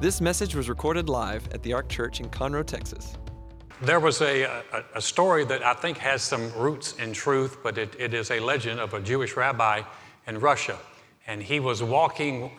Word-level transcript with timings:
This 0.00 0.20
message 0.20 0.56
was 0.56 0.68
recorded 0.68 1.08
live 1.08 1.46
at 1.52 1.62
the 1.62 1.72
Ark 1.72 1.88
Church 1.88 2.20
in 2.20 2.28
Conroe, 2.28 2.66
Texas. 2.66 3.16
There 3.80 4.00
was 4.00 4.20
a, 4.20 4.42
a, 4.42 4.60
a 4.96 5.00
story 5.00 5.44
that 5.44 5.62
I 5.62 5.72
think 5.72 5.98
has 5.98 6.20
some 6.20 6.52
roots 6.54 6.94
in 6.96 7.12
truth, 7.12 7.58
but 7.62 7.78
it, 7.78 7.94
it 7.98 8.12
is 8.12 8.30
a 8.32 8.40
legend 8.40 8.80
of 8.80 8.92
a 8.92 9.00
Jewish 9.00 9.36
rabbi 9.36 9.82
in 10.26 10.40
Russia. 10.40 10.78
And 11.28 11.40
he 11.40 11.60
was 11.60 11.82
walking 11.82 12.50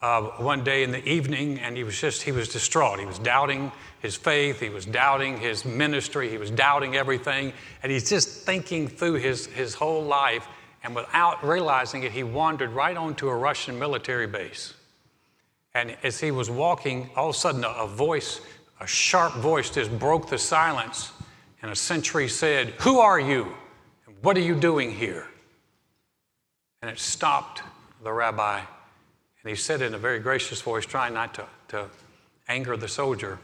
uh, 0.00 0.22
one 0.38 0.64
day 0.64 0.82
in 0.82 0.90
the 0.90 1.06
evening 1.06 1.58
and 1.60 1.76
he 1.76 1.84
was 1.84 2.00
just, 2.00 2.22
he 2.22 2.32
was 2.32 2.48
distraught. 2.48 2.98
He 2.98 3.06
was 3.06 3.18
doubting 3.18 3.70
his 4.00 4.16
faith, 4.16 4.58
he 4.58 4.70
was 4.70 4.86
doubting 4.86 5.38
his 5.38 5.64
ministry, 5.64 6.30
he 6.30 6.38
was 6.38 6.50
doubting 6.50 6.96
everything. 6.96 7.52
And 7.82 7.92
he's 7.92 8.08
just 8.08 8.28
thinking 8.28 8.88
through 8.88 9.14
his, 9.14 9.46
his 9.46 9.74
whole 9.74 10.02
life. 10.02 10.48
And 10.82 10.94
without 10.94 11.46
realizing 11.46 12.04
it, 12.04 12.12
he 12.12 12.22
wandered 12.22 12.70
right 12.70 12.96
onto 12.96 13.28
a 13.28 13.36
Russian 13.36 13.78
military 13.78 14.26
base. 14.26 14.74
And 15.78 15.96
as 16.02 16.18
he 16.18 16.32
was 16.32 16.50
walking, 16.50 17.08
all 17.14 17.28
of 17.28 17.36
a 17.36 17.38
sudden 17.38 17.64
a, 17.64 17.86
voice, 17.86 18.40
a 18.80 18.86
sharp 18.86 19.34
voice 19.34 19.70
just 19.70 19.96
broke 19.96 20.28
the 20.28 20.36
silence. 20.36 21.12
And 21.62 21.70
a 21.70 21.76
sentry 21.76 22.26
said, 22.26 22.70
Who 22.80 22.98
are 22.98 23.20
you? 23.20 23.54
And 24.04 24.16
what 24.22 24.36
are 24.36 24.40
you 24.40 24.56
doing 24.56 24.92
here? 24.92 25.28
And 26.82 26.90
it 26.90 26.98
stopped 26.98 27.62
the 28.02 28.12
rabbi. 28.12 28.58
And 28.58 29.48
he 29.48 29.54
said 29.54 29.80
in 29.80 29.94
a 29.94 29.98
very 29.98 30.18
gracious 30.18 30.60
voice, 30.60 30.84
trying 30.84 31.14
not 31.14 31.34
to, 31.34 31.44
to 31.68 31.86
anger 32.48 32.76
the 32.76 32.88
soldier, 32.88 33.38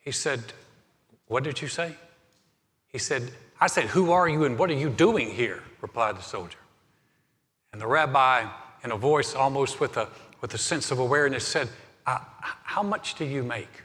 he 0.00 0.10
said, 0.10 0.42
What 1.26 1.44
did 1.44 1.60
you 1.60 1.68
say? 1.68 1.94
He 2.86 2.96
said, 2.96 3.30
I 3.60 3.66
said, 3.66 3.84
Who 3.88 4.10
are 4.12 4.26
you 4.26 4.44
and 4.44 4.58
what 4.58 4.70
are 4.70 4.74
you 4.74 4.88
doing 4.88 5.30
here? 5.32 5.62
replied 5.82 6.16
the 6.16 6.22
soldier. 6.22 6.58
And 7.74 7.80
the 7.80 7.86
rabbi, 7.86 8.48
in 8.84 8.90
a 8.90 8.96
voice 8.96 9.34
almost 9.34 9.80
with 9.80 9.98
a, 9.98 10.08
with 10.40 10.54
a 10.54 10.58
sense 10.58 10.90
of 10.90 10.98
awareness, 10.98 11.46
said, 11.46 11.68
uh, 12.06 12.18
How 12.40 12.82
much 12.82 13.14
do 13.14 13.24
you 13.24 13.42
make? 13.42 13.82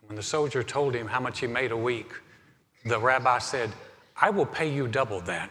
And 0.00 0.08
when 0.08 0.16
the 0.16 0.22
soldier 0.22 0.62
told 0.62 0.94
him 0.94 1.06
how 1.06 1.20
much 1.20 1.40
he 1.40 1.46
made 1.46 1.72
a 1.72 1.76
week, 1.76 2.12
the 2.84 2.98
rabbi 2.98 3.38
said, 3.38 3.70
I 4.16 4.30
will 4.30 4.46
pay 4.46 4.72
you 4.72 4.88
double 4.88 5.20
that 5.22 5.50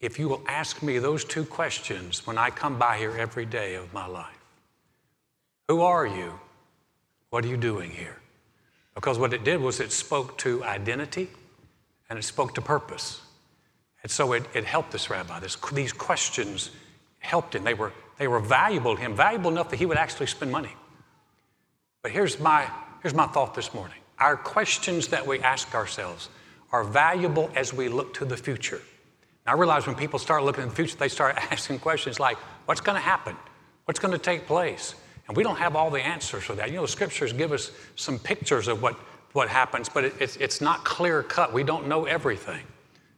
if 0.00 0.18
you 0.18 0.28
will 0.28 0.42
ask 0.46 0.82
me 0.82 0.98
those 0.98 1.24
two 1.24 1.44
questions 1.44 2.26
when 2.26 2.36
I 2.36 2.50
come 2.50 2.78
by 2.78 2.98
here 2.98 3.16
every 3.16 3.46
day 3.46 3.74
of 3.74 3.92
my 3.92 4.06
life. 4.06 4.36
Who 5.68 5.80
are 5.80 6.06
you? 6.06 6.38
What 7.30 7.44
are 7.44 7.48
you 7.48 7.56
doing 7.56 7.90
here? 7.90 8.16
Because 8.94 9.18
what 9.18 9.32
it 9.32 9.44
did 9.44 9.60
was 9.60 9.80
it 9.80 9.92
spoke 9.92 10.38
to 10.38 10.62
identity 10.64 11.28
and 12.08 12.18
it 12.18 12.22
spoke 12.22 12.54
to 12.54 12.60
purpose. 12.60 13.20
And 14.02 14.10
so 14.10 14.32
it, 14.32 14.44
it 14.54 14.64
helped 14.64 14.92
this 14.92 15.10
rabbi. 15.10 15.40
This, 15.40 15.56
these 15.72 15.92
questions 15.92 16.70
helped 17.18 17.54
him. 17.54 17.64
They 17.64 17.74
were, 17.74 17.92
they 18.18 18.28
were 18.28 18.40
valuable 18.40 18.96
to 18.96 19.00
him, 19.00 19.14
valuable 19.14 19.50
enough 19.50 19.70
that 19.70 19.76
he 19.76 19.86
would 19.86 19.98
actually 19.98 20.26
spend 20.26 20.50
money. 20.50 20.72
But 22.02 22.12
here's 22.12 22.38
my, 22.38 22.68
here's 23.02 23.14
my 23.14 23.26
thought 23.26 23.54
this 23.54 23.74
morning 23.74 23.98
our 24.18 24.36
questions 24.36 25.08
that 25.08 25.26
we 25.26 25.40
ask 25.40 25.74
ourselves 25.74 26.30
are 26.72 26.84
valuable 26.84 27.50
as 27.54 27.74
we 27.74 27.88
look 27.88 28.14
to 28.14 28.24
the 28.24 28.36
future. 28.36 28.80
Now, 29.44 29.52
I 29.52 29.54
realize 29.56 29.86
when 29.86 29.96
people 29.96 30.18
start 30.18 30.42
looking 30.42 30.62
in 30.62 30.68
the 30.70 30.74
future, 30.74 30.96
they 30.96 31.08
start 31.08 31.36
asking 31.50 31.80
questions 31.80 32.18
like, 32.18 32.36
what's 32.66 32.80
going 32.80 32.96
to 32.96 33.02
happen? 33.02 33.36
What's 33.84 34.00
going 34.00 34.12
to 34.12 34.18
take 34.18 34.46
place? 34.46 34.94
And 35.28 35.36
we 35.36 35.42
don't 35.42 35.58
have 35.58 35.76
all 35.76 35.90
the 35.90 36.00
answers 36.00 36.44
for 36.44 36.54
that. 36.54 36.70
You 36.70 36.76
know, 36.76 36.82
the 36.82 36.88
scriptures 36.88 37.32
give 37.32 37.52
us 37.52 37.72
some 37.96 38.18
pictures 38.18 38.68
of 38.68 38.82
what, 38.82 38.94
what 39.32 39.48
happens, 39.48 39.88
but 39.88 40.04
it, 40.04 40.14
it's, 40.20 40.36
it's 40.36 40.60
not 40.60 40.84
clear 40.84 41.22
cut. 41.22 41.52
We 41.52 41.64
don't 41.64 41.86
know 41.86 42.04
everything. 42.04 42.62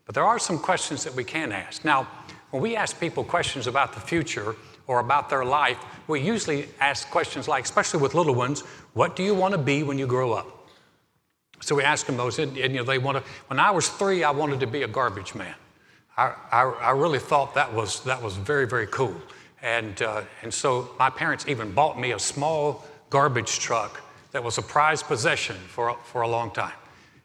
But 0.04 0.14
there 0.14 0.24
are 0.24 0.38
some 0.38 0.58
questions 0.58 1.04
that 1.04 1.14
we 1.14 1.24
can 1.24 1.52
ask. 1.52 1.84
Now, 1.84 2.08
when 2.50 2.62
we 2.62 2.76
ask 2.76 2.98
people 2.98 3.24
questions 3.24 3.66
about 3.66 3.92
the 3.92 4.00
future 4.00 4.56
or 4.88 4.98
about 4.98 5.30
their 5.30 5.44
life, 5.44 5.78
we 6.08 6.20
usually 6.20 6.68
ask 6.80 7.08
questions 7.10 7.46
like, 7.46 7.64
especially 7.64 8.00
with 8.00 8.14
little 8.14 8.34
ones, 8.34 8.62
what 8.94 9.14
do 9.14 9.22
you 9.22 9.34
want 9.34 9.52
to 9.52 9.58
be 9.58 9.84
when 9.84 9.98
you 9.98 10.06
grow 10.06 10.32
up? 10.32 10.68
So 11.60 11.74
we 11.74 11.84
ask 11.84 12.06
them 12.06 12.16
those, 12.16 12.38
and, 12.38 12.56
and 12.56 12.72
you 12.72 12.78
know, 12.80 12.84
they 12.84 12.98
want 12.98 13.18
to. 13.18 13.30
When 13.48 13.60
I 13.60 13.70
was 13.70 13.88
three, 13.88 14.24
I 14.24 14.30
wanted 14.30 14.60
to 14.60 14.66
be 14.66 14.82
a 14.82 14.88
garbage 14.88 15.34
man. 15.34 15.54
I, 16.16 16.34
I, 16.50 16.62
I 16.62 16.90
really 16.90 17.18
thought 17.18 17.54
that 17.54 17.72
was 17.72 18.02
that 18.04 18.22
was 18.22 18.36
very 18.36 18.66
very 18.66 18.86
cool, 18.86 19.14
and 19.62 20.00
uh, 20.02 20.22
and 20.42 20.52
so 20.52 20.90
my 20.98 21.10
parents 21.10 21.46
even 21.48 21.72
bought 21.72 21.98
me 21.98 22.12
a 22.12 22.18
small 22.18 22.84
garbage 23.10 23.58
truck 23.58 24.00
that 24.32 24.42
was 24.42 24.58
a 24.58 24.62
prized 24.62 25.06
possession 25.06 25.56
for 25.56 25.96
for 26.04 26.22
a 26.22 26.28
long 26.28 26.50
time, 26.52 26.78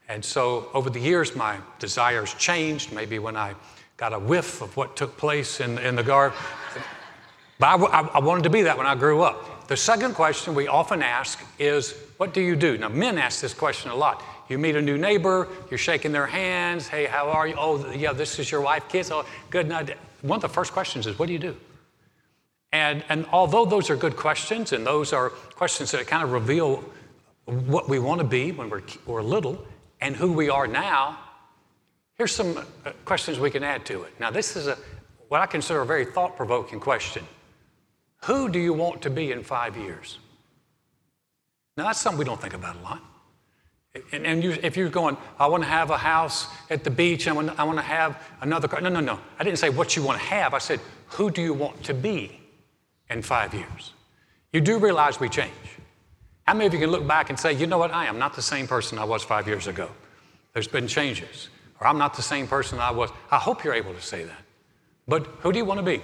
and 0.09 0.23
so 0.25 0.69
over 0.73 0.89
the 0.89 0.99
years 0.99 1.35
my 1.35 1.57
desires 1.79 2.33
changed. 2.35 2.91
Maybe 2.91 3.19
when 3.19 3.35
I 3.35 3.53
got 3.97 4.13
a 4.13 4.19
whiff 4.19 4.61
of 4.61 4.75
what 4.75 4.95
took 4.95 5.15
place 5.15 5.59
in 5.59 5.77
in 5.77 5.95
the 5.95 6.03
garden, 6.03 6.37
but 7.59 7.67
I, 7.67 8.01
I 8.01 8.19
wanted 8.19 8.43
to 8.43 8.49
be 8.49 8.63
that 8.63 8.77
when 8.77 8.87
I 8.87 8.95
grew 8.95 9.21
up. 9.21 9.67
The 9.67 9.77
second 9.77 10.15
question 10.15 10.55
we 10.55 10.67
often 10.67 11.01
ask 11.01 11.39
is, 11.59 11.93
What 12.17 12.33
do 12.33 12.41
you 12.41 12.55
do? 12.55 12.77
Now, 12.77 12.89
men 12.89 13.17
ask 13.17 13.41
this 13.41 13.53
question 13.53 13.91
a 13.91 13.95
lot. 13.95 14.23
You 14.49 14.57
meet 14.57 14.75
a 14.75 14.81
new 14.81 14.97
neighbor, 14.97 15.47
you're 15.69 15.77
shaking 15.77 16.11
their 16.11 16.27
hands. 16.27 16.87
Hey, 16.87 17.05
how 17.05 17.29
are 17.29 17.47
you? 17.47 17.55
Oh, 17.57 17.91
yeah, 17.91 18.11
this 18.11 18.39
is 18.39 18.51
your 18.51 18.61
wife, 18.61 18.87
kids. 18.89 19.09
Oh, 19.11 19.25
good 19.49 19.67
night. 19.67 19.97
One 20.21 20.37
of 20.37 20.41
the 20.41 20.49
first 20.49 20.73
questions 20.73 21.07
is, 21.07 21.17
What 21.17 21.27
do 21.27 21.33
you 21.33 21.39
do? 21.39 21.55
And, 22.73 23.03
and 23.07 23.25
although 23.31 23.65
those 23.65 23.89
are 23.89 23.95
good 23.95 24.15
questions, 24.15 24.73
and 24.73 24.85
those 24.85 25.13
are 25.13 25.29
questions 25.29 25.91
that 25.91 26.07
kind 26.07 26.23
of 26.23 26.31
reveal 26.31 26.83
what 27.45 27.87
we 27.87 27.99
want 27.99 28.19
to 28.19 28.27
be 28.27 28.51
when 28.51 28.69
we're, 28.69 28.81
we're 29.05 29.21
little 29.21 29.63
and 30.01 30.15
who 30.15 30.33
we 30.33 30.49
are 30.49 30.67
now, 30.67 31.19
here's 32.15 32.33
some 32.33 32.57
uh, 32.57 32.91
questions 33.05 33.39
we 33.39 33.51
can 33.51 33.63
add 33.63 33.85
to 33.85 34.03
it. 34.03 34.19
Now, 34.19 34.31
this 34.31 34.55
is 34.55 34.67
a, 34.67 34.77
what 35.29 35.39
I 35.39 35.45
consider 35.45 35.81
a 35.81 35.85
very 35.85 36.05
thought 36.05 36.35
provoking 36.35 36.79
question. 36.79 37.23
Who 38.23 38.49
do 38.49 38.59
you 38.59 38.73
want 38.73 39.01
to 39.01 39.09
be 39.09 39.31
in 39.31 39.43
five 39.43 39.75
years? 39.75 40.19
Now, 41.75 41.85
that's 41.85 41.99
something 41.99 42.19
we 42.19 42.25
don't 42.25 42.39
think 42.39 42.53
about 42.53 42.75
a 42.75 42.79
lot. 42.79 43.01
And, 44.11 44.25
and 44.25 44.43
you, 44.43 44.55
if 44.63 44.75
you're 44.77 44.89
going, 44.89 45.17
I 45.39 45.47
want 45.47 45.63
to 45.63 45.69
have 45.69 45.89
a 45.89 45.97
house 45.97 46.47
at 46.69 46.83
the 46.83 46.89
beach, 46.89 47.27
I 47.27 47.31
want, 47.31 47.59
I 47.59 47.63
want 47.63 47.77
to 47.77 47.83
have 47.83 48.21
another 48.41 48.67
car. 48.67 48.81
No, 48.81 48.89
no, 48.89 48.99
no. 48.99 49.19
I 49.39 49.43
didn't 49.43 49.59
say 49.59 49.69
what 49.69 49.95
you 49.95 50.03
want 50.03 50.19
to 50.19 50.25
have. 50.25 50.53
I 50.53 50.57
said, 50.57 50.79
who 51.07 51.29
do 51.29 51.41
you 51.41 51.53
want 51.53 51.83
to 51.83 51.93
be 51.93 52.39
in 53.09 53.21
five 53.21 53.53
years? 53.53 53.93
You 54.51 54.61
do 54.61 54.79
realize 54.79 55.19
we 55.19 55.29
change. 55.29 55.51
How 56.43 56.53
many 56.53 56.65
of 56.65 56.73
you 56.73 56.79
can 56.79 56.91
look 56.91 57.07
back 57.07 57.29
and 57.29 57.39
say, 57.39 57.53
you 57.53 57.67
know 57.67 57.77
what, 57.77 57.91
I 57.91 58.05
am 58.05 58.17
not 58.19 58.35
the 58.35 58.41
same 58.41 58.67
person 58.67 58.97
I 58.97 59.03
was 59.03 59.23
five 59.23 59.47
years 59.47 59.67
ago? 59.67 59.89
There's 60.53 60.67
been 60.67 60.87
changes. 60.87 61.49
Or 61.79 61.87
I'm 61.87 61.97
not 61.97 62.13
the 62.13 62.21
same 62.21 62.47
person 62.47 62.79
I 62.79 62.91
was. 62.91 63.09
I 63.31 63.37
hope 63.37 63.63
you're 63.63 63.73
able 63.73 63.93
to 63.93 64.01
say 64.01 64.23
that. 64.23 64.41
But 65.07 65.25
who 65.41 65.51
do 65.51 65.57
you 65.57 65.65
want 65.65 65.79
to 65.79 65.85
be? 65.85 66.01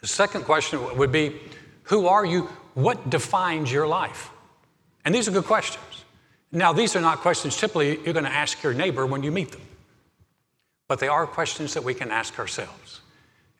The 0.00 0.06
second 0.06 0.44
question 0.44 0.96
would 0.98 1.12
be 1.12 1.40
Who 1.84 2.06
are 2.06 2.24
you? 2.24 2.48
What 2.74 3.10
defines 3.10 3.70
your 3.70 3.86
life? 3.86 4.30
And 5.04 5.14
these 5.14 5.28
are 5.28 5.32
good 5.32 5.44
questions. 5.44 6.04
Now, 6.52 6.72
these 6.72 6.96
are 6.96 7.00
not 7.00 7.18
questions 7.18 7.56
typically 7.56 8.00
you're 8.04 8.12
going 8.12 8.24
to 8.24 8.32
ask 8.32 8.62
your 8.62 8.74
neighbor 8.74 9.06
when 9.06 9.22
you 9.22 9.30
meet 9.30 9.52
them, 9.52 9.60
but 10.88 10.98
they 10.98 11.08
are 11.08 11.26
questions 11.26 11.74
that 11.74 11.84
we 11.84 11.94
can 11.94 12.10
ask 12.10 12.38
ourselves. 12.38 13.00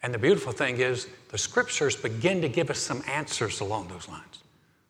And 0.03 0.15
the 0.15 0.19
beautiful 0.19 0.53
thing 0.53 0.79
is, 0.79 1.07
the 1.31 1.39
scriptures 1.39 1.95
begin 1.95 2.41
to 2.41 2.49
give 2.49 2.71
us 2.71 2.79
some 2.79 3.03
answers 3.07 3.61
along 3.61 3.89
those 3.89 4.09
lines 4.09 4.43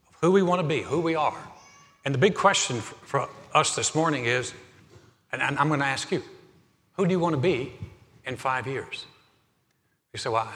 of 0.08 0.16
who 0.20 0.30
we 0.30 0.42
want 0.42 0.62
to 0.62 0.66
be, 0.66 0.82
who 0.82 1.00
we 1.00 1.14
are. 1.14 1.42
And 2.04 2.14
the 2.14 2.18
big 2.18 2.34
question 2.34 2.80
for 2.80 3.28
us 3.52 3.74
this 3.74 3.94
morning 3.94 4.24
is, 4.24 4.54
and 5.32 5.42
I'm 5.42 5.68
going 5.68 5.80
to 5.80 5.86
ask 5.86 6.10
you, 6.10 6.22
who 6.94 7.06
do 7.06 7.12
you 7.12 7.20
want 7.20 7.34
to 7.34 7.40
be 7.40 7.72
in 8.24 8.36
five 8.36 8.66
years? 8.66 9.04
You 10.12 10.18
say, 10.18 10.30
well, 10.30 10.50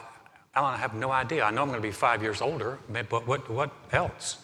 Alan, 0.57 0.75
I 0.75 0.77
have 0.77 0.95
no 0.95 1.11
idea. 1.11 1.45
I 1.45 1.51
know 1.51 1.63
I'm 1.63 1.69
going 1.69 1.81
to 1.81 1.87
be 1.87 1.93
five 1.93 2.23
years 2.23 2.41
older, 2.41 2.79
but 2.89 3.27
what, 3.27 3.51
what 3.51 3.71
else? 3.93 4.39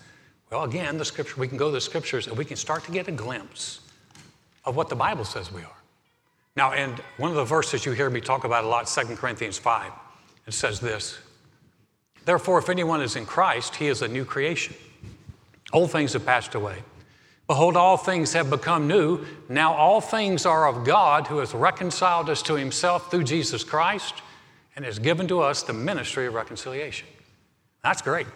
Well, 0.51 0.65
again, 0.65 0.99
the 0.99 1.05
scripture, 1.05 1.39
we 1.39 1.47
can 1.47 1.57
go 1.57 1.67
to 1.67 1.73
the 1.73 1.81
scriptures 1.81 2.27
and 2.27 2.37
we 2.37 2.45
can 2.45 2.57
start 2.57 2.85
to 2.85 2.91
get 2.91 3.07
a 3.07 3.13
glimpse 3.13 3.81
of 4.65 4.75
what 4.75 4.89
the 4.89 4.97
Bible 4.97 5.25
says 5.25 5.53
we 5.53 5.63
are. 5.63 5.77
Now, 6.57 6.73
and 6.73 6.99
one 7.17 7.31
of 7.31 7.37
the 7.37 7.45
verses 7.45 7.87
you 7.87 7.93
hear 7.93 8.11
me 8.11 8.21
talk 8.21 8.45
about 8.45 8.65
a 8.65 8.67
lot, 8.67 8.87
2 8.89 9.15
Corinthians 9.17 9.57
5, 9.57 9.93
it 10.47 10.53
says 10.53 10.81
this 10.81 11.19
Therefore, 12.25 12.59
if 12.59 12.69
anyone 12.69 13.01
is 13.01 13.15
in 13.15 13.25
Christ, 13.25 13.77
he 13.77 13.87
is 13.87 14.03
a 14.03 14.09
new 14.09 14.25
creation. 14.25 14.75
Old 15.73 15.93
things 15.93 16.15
have 16.15 16.27
passed 16.27 16.57
away. 16.57 16.83
Behold, 17.47 17.77
all 17.77 17.97
things 17.97 18.33
have 18.33 18.51
become 18.51 18.89
new. 18.89 19.25
Now, 19.49 19.75
all 19.75 20.01
things 20.01 20.47
are 20.47 20.69
of 20.69 20.85
God 20.85 21.29
who 21.29 21.39
has 21.39 21.55
reconciled 21.55 22.29
us 22.29 22.43
to 22.43 22.55
himself 22.55 23.11
through 23.11 23.25
Jesus 23.25 23.63
Christ 23.65 24.15
and 24.77 24.85
has 24.85 24.99
given 24.99 25.27
to 25.29 25.41
us 25.41 25.63
the 25.63 25.73
ministry 25.73 26.27
of 26.27 26.35
reconciliation. 26.35 27.09
That's 27.83 28.03
great. 28.03 28.27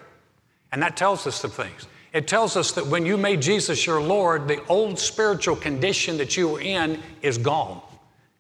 And 0.73 0.83
that 0.83 0.97
tells 0.97 1.27
us 1.27 1.37
some 1.37 1.51
things. 1.51 1.87
It 2.13 2.29
tells 2.29 2.57
us 2.57 2.73
that 2.73 2.87
when 2.87 3.05
you 3.05 3.17
made 3.17 3.43
Jesus 3.43 3.87
your 3.87 4.01
Lord, 4.01 4.47
the 4.47 4.65
old 4.67 4.99
spiritual 4.99 5.57
condition 5.57 6.17
that 6.19 6.37
you 6.37 6.49
were 6.49 6.61
in 6.61 7.01
is 7.23 7.39
gone, 7.39 7.81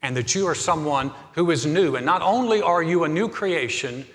and 0.02 0.16
that 0.16 0.34
you 0.34 0.46
are 0.46 0.54
someone 0.54 1.10
who 1.32 1.50
is 1.50 1.66
new. 1.66 1.96
And 1.96 2.06
not 2.06 2.22
only 2.22 2.62
are 2.62 2.82
you 2.82 3.04
a 3.04 3.08
new 3.08 3.28
creation, 3.28 4.06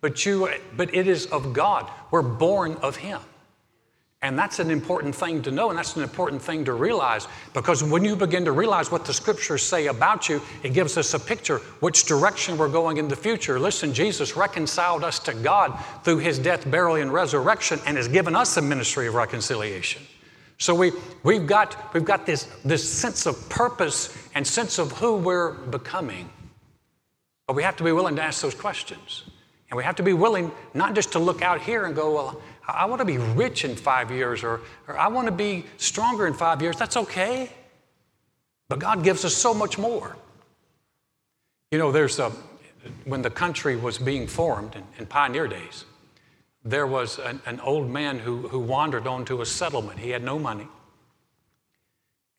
but, 0.00 0.26
you, 0.26 0.50
but 0.76 0.94
it 0.94 1.06
is 1.06 1.26
of 1.26 1.52
God. 1.52 1.88
We're 2.10 2.22
born 2.22 2.74
of 2.82 2.96
Him. 2.96 3.20
And 4.24 4.38
that's 4.38 4.58
an 4.58 4.70
important 4.70 5.14
thing 5.14 5.42
to 5.42 5.50
know, 5.50 5.68
and 5.68 5.78
that's 5.78 5.96
an 5.96 6.02
important 6.02 6.40
thing 6.40 6.64
to 6.64 6.72
realize 6.72 7.28
because 7.52 7.84
when 7.84 8.06
you 8.06 8.16
begin 8.16 8.46
to 8.46 8.52
realize 8.52 8.90
what 8.90 9.04
the 9.04 9.12
scriptures 9.12 9.62
say 9.62 9.88
about 9.88 10.30
you, 10.30 10.40
it 10.62 10.72
gives 10.72 10.96
us 10.96 11.12
a 11.12 11.20
picture 11.20 11.58
which 11.80 12.04
direction 12.06 12.56
we're 12.56 12.70
going 12.70 12.96
in 12.96 13.06
the 13.06 13.16
future. 13.16 13.60
Listen, 13.60 13.92
Jesus 13.92 14.34
reconciled 14.34 15.04
us 15.04 15.18
to 15.18 15.34
God 15.34 15.78
through 16.04 16.20
his 16.20 16.38
death, 16.38 16.68
burial, 16.70 16.96
and 16.96 17.12
resurrection, 17.12 17.78
and 17.84 17.98
has 17.98 18.08
given 18.08 18.34
us 18.34 18.56
a 18.56 18.62
ministry 18.62 19.08
of 19.08 19.14
reconciliation. 19.14 20.00
So 20.56 20.74
we, 20.74 20.92
we've 21.22 21.46
got, 21.46 21.92
we've 21.92 22.02
got 22.02 22.24
this, 22.24 22.44
this 22.64 22.90
sense 22.90 23.26
of 23.26 23.50
purpose 23.50 24.16
and 24.34 24.46
sense 24.46 24.78
of 24.78 24.90
who 24.92 25.16
we're 25.16 25.52
becoming. 25.52 26.30
But 27.46 27.56
we 27.56 27.62
have 27.62 27.76
to 27.76 27.84
be 27.84 27.92
willing 27.92 28.16
to 28.16 28.22
ask 28.22 28.40
those 28.40 28.54
questions. 28.54 29.24
And 29.70 29.76
we 29.76 29.84
have 29.84 29.96
to 29.96 30.02
be 30.02 30.12
willing 30.12 30.52
not 30.72 30.94
just 30.94 31.12
to 31.12 31.18
look 31.18 31.42
out 31.42 31.60
here 31.60 31.84
and 31.84 31.94
go, 31.94 32.14
well, 32.14 32.42
I 32.66 32.86
want 32.86 33.00
to 33.00 33.04
be 33.04 33.18
rich 33.18 33.64
in 33.64 33.76
five 33.76 34.10
years 34.10 34.42
or, 34.42 34.60
or 34.88 34.98
I 34.98 35.08
want 35.08 35.26
to 35.26 35.32
be 35.32 35.64
stronger 35.76 36.26
in 36.26 36.34
five 36.34 36.62
years. 36.62 36.76
That's 36.76 36.96
okay. 36.96 37.50
But 38.68 38.78
God 38.78 39.04
gives 39.04 39.24
us 39.24 39.34
so 39.34 39.52
much 39.52 39.78
more. 39.78 40.16
You 41.70 41.78
know, 41.78 41.92
there's 41.92 42.18
a, 42.18 42.30
when 43.04 43.22
the 43.22 43.30
country 43.30 43.76
was 43.76 43.98
being 43.98 44.26
formed 44.26 44.76
in, 44.76 44.84
in 44.98 45.06
pioneer 45.06 45.46
days, 45.46 45.84
there 46.64 46.86
was 46.86 47.18
an, 47.18 47.42
an 47.44 47.60
old 47.60 47.90
man 47.90 48.18
who, 48.18 48.48
who 48.48 48.58
wandered 48.58 49.06
onto 49.06 49.42
a 49.42 49.46
settlement. 49.46 49.98
He 49.98 50.10
had 50.10 50.22
no 50.22 50.38
money. 50.38 50.68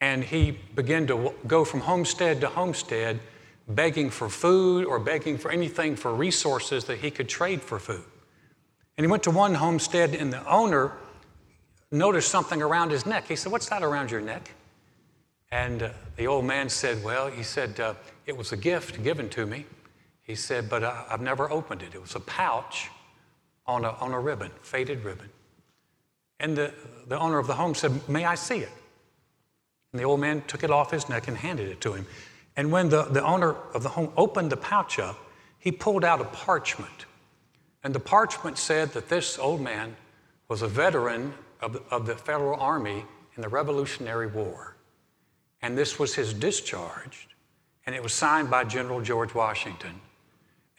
And 0.02 0.24
he 0.24 0.52
began 0.52 1.06
to 1.08 1.34
go 1.46 1.64
from 1.64 1.82
homestead 1.82 2.42
to 2.42 2.48
homestead, 2.48 3.20
begging 3.68 4.10
for 4.10 4.30
food 4.30 4.86
or 4.86 5.00
begging 5.00 5.38
for 5.38 5.52
anything 5.52 5.96
for 5.96 6.14
resources 6.14 6.86
that 6.86 7.00
he 7.00 7.12
could 7.12 7.30
trade 7.30 7.62
for 7.62 7.80
food. 7.80 8.04
And 8.98 9.06
he 9.06 9.12
went 9.12 9.24
to 9.24 9.32
one 9.32 9.56
homestead, 9.56 10.16
and 10.16 10.32
the 10.32 10.46
owner 10.50 10.94
noticed 11.92 12.30
something 12.30 12.62
around 12.62 12.92
his 12.92 13.06
neck. 13.06 13.28
He 13.28 13.36
said, 13.36 13.52
What's 13.52 13.70
that 13.70 13.84
around 13.84 14.12
your 14.12 14.22
neck? 14.22 14.52
And 15.52 15.84
uh, 15.84 15.90
the 16.16 16.28
old 16.28 16.46
man 16.46 16.70
said, 16.70 17.04
Well, 17.04 17.28
he 17.28 17.44
said, 17.44 17.80
uh, 17.80 17.96
It 18.26 18.36
was 18.36 18.52
a 18.52 18.58
gift 18.58 19.04
given 19.04 19.30
to 19.30 19.46
me. 19.46 19.66
He 20.22 20.36
said, 20.36 20.70
But 20.70 20.84
uh, 20.84 21.04
I've 21.10 21.22
never 21.22 21.52
opened 21.52 21.82
it. 21.82 21.94
It 21.94 22.02
was 22.02 22.16
a 22.16 22.20
pouch 22.20 22.90
on 23.66 23.86
a, 23.86 23.92
on 23.92 24.14
a 24.14 24.20
ribbon, 24.20 24.52
faded 24.62 25.04
ribbon. 25.04 25.30
And 26.40 26.58
the, 26.58 26.74
the 27.08 27.18
owner 27.20 27.38
of 27.38 27.48
the 27.48 27.56
home 27.56 27.76
said, 27.76 28.08
May 28.10 28.26
I 28.26 28.36
see 28.36 28.60
it? 28.60 28.72
And 29.92 30.00
the 30.00 30.06
old 30.06 30.20
man 30.20 30.44
took 30.48 30.64
it 30.64 30.72
off 30.72 30.92
his 30.92 31.08
neck 31.10 31.28
and 31.28 31.38
handed 31.38 31.70
it 31.70 31.80
to 31.82 31.94
him. 31.94 32.06
And 32.58 32.72
when 32.72 32.90
the, 32.90 33.04
the 33.04 33.24
owner 33.24 33.56
of 33.74 33.84
the 33.84 33.90
home 33.90 34.12
opened 34.18 34.52
the 34.52 34.58
pouch 34.58 35.00
up, 35.00 35.18
he 35.60 35.72
pulled 35.72 36.04
out 36.04 36.22
a 36.22 36.26
parchment. 36.26 37.06
And 37.86 37.94
the 37.94 38.00
parchment 38.00 38.58
said 38.58 38.94
that 38.94 39.10
this 39.10 39.38
old 39.38 39.62
man 39.62 39.96
was 40.48 40.64
a 40.64 40.68
veteran 40.68 41.36
of, 41.62 41.80
of 41.92 42.08
the 42.08 42.16
Federal 42.16 42.60
Army 42.60 43.06
in 43.36 43.44
the 43.44 43.48
Revolutionary 43.48 44.26
War. 44.26 44.76
And 45.62 45.78
this 45.78 46.00
was 46.00 46.16
his 46.16 46.34
discharge, 46.34 47.28
and 47.86 47.96
it 47.96 48.02
was 48.02 48.12
signed 48.12 48.50
by 48.50 48.64
General 48.64 49.02
George 49.02 49.36
Washington. 49.36 50.02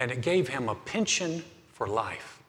And 0.01 0.11
it 0.11 0.21
gave 0.21 0.49
him 0.49 0.69
a 0.69 0.75
pension 0.75 1.45
for 1.73 1.87
life. 1.87 2.43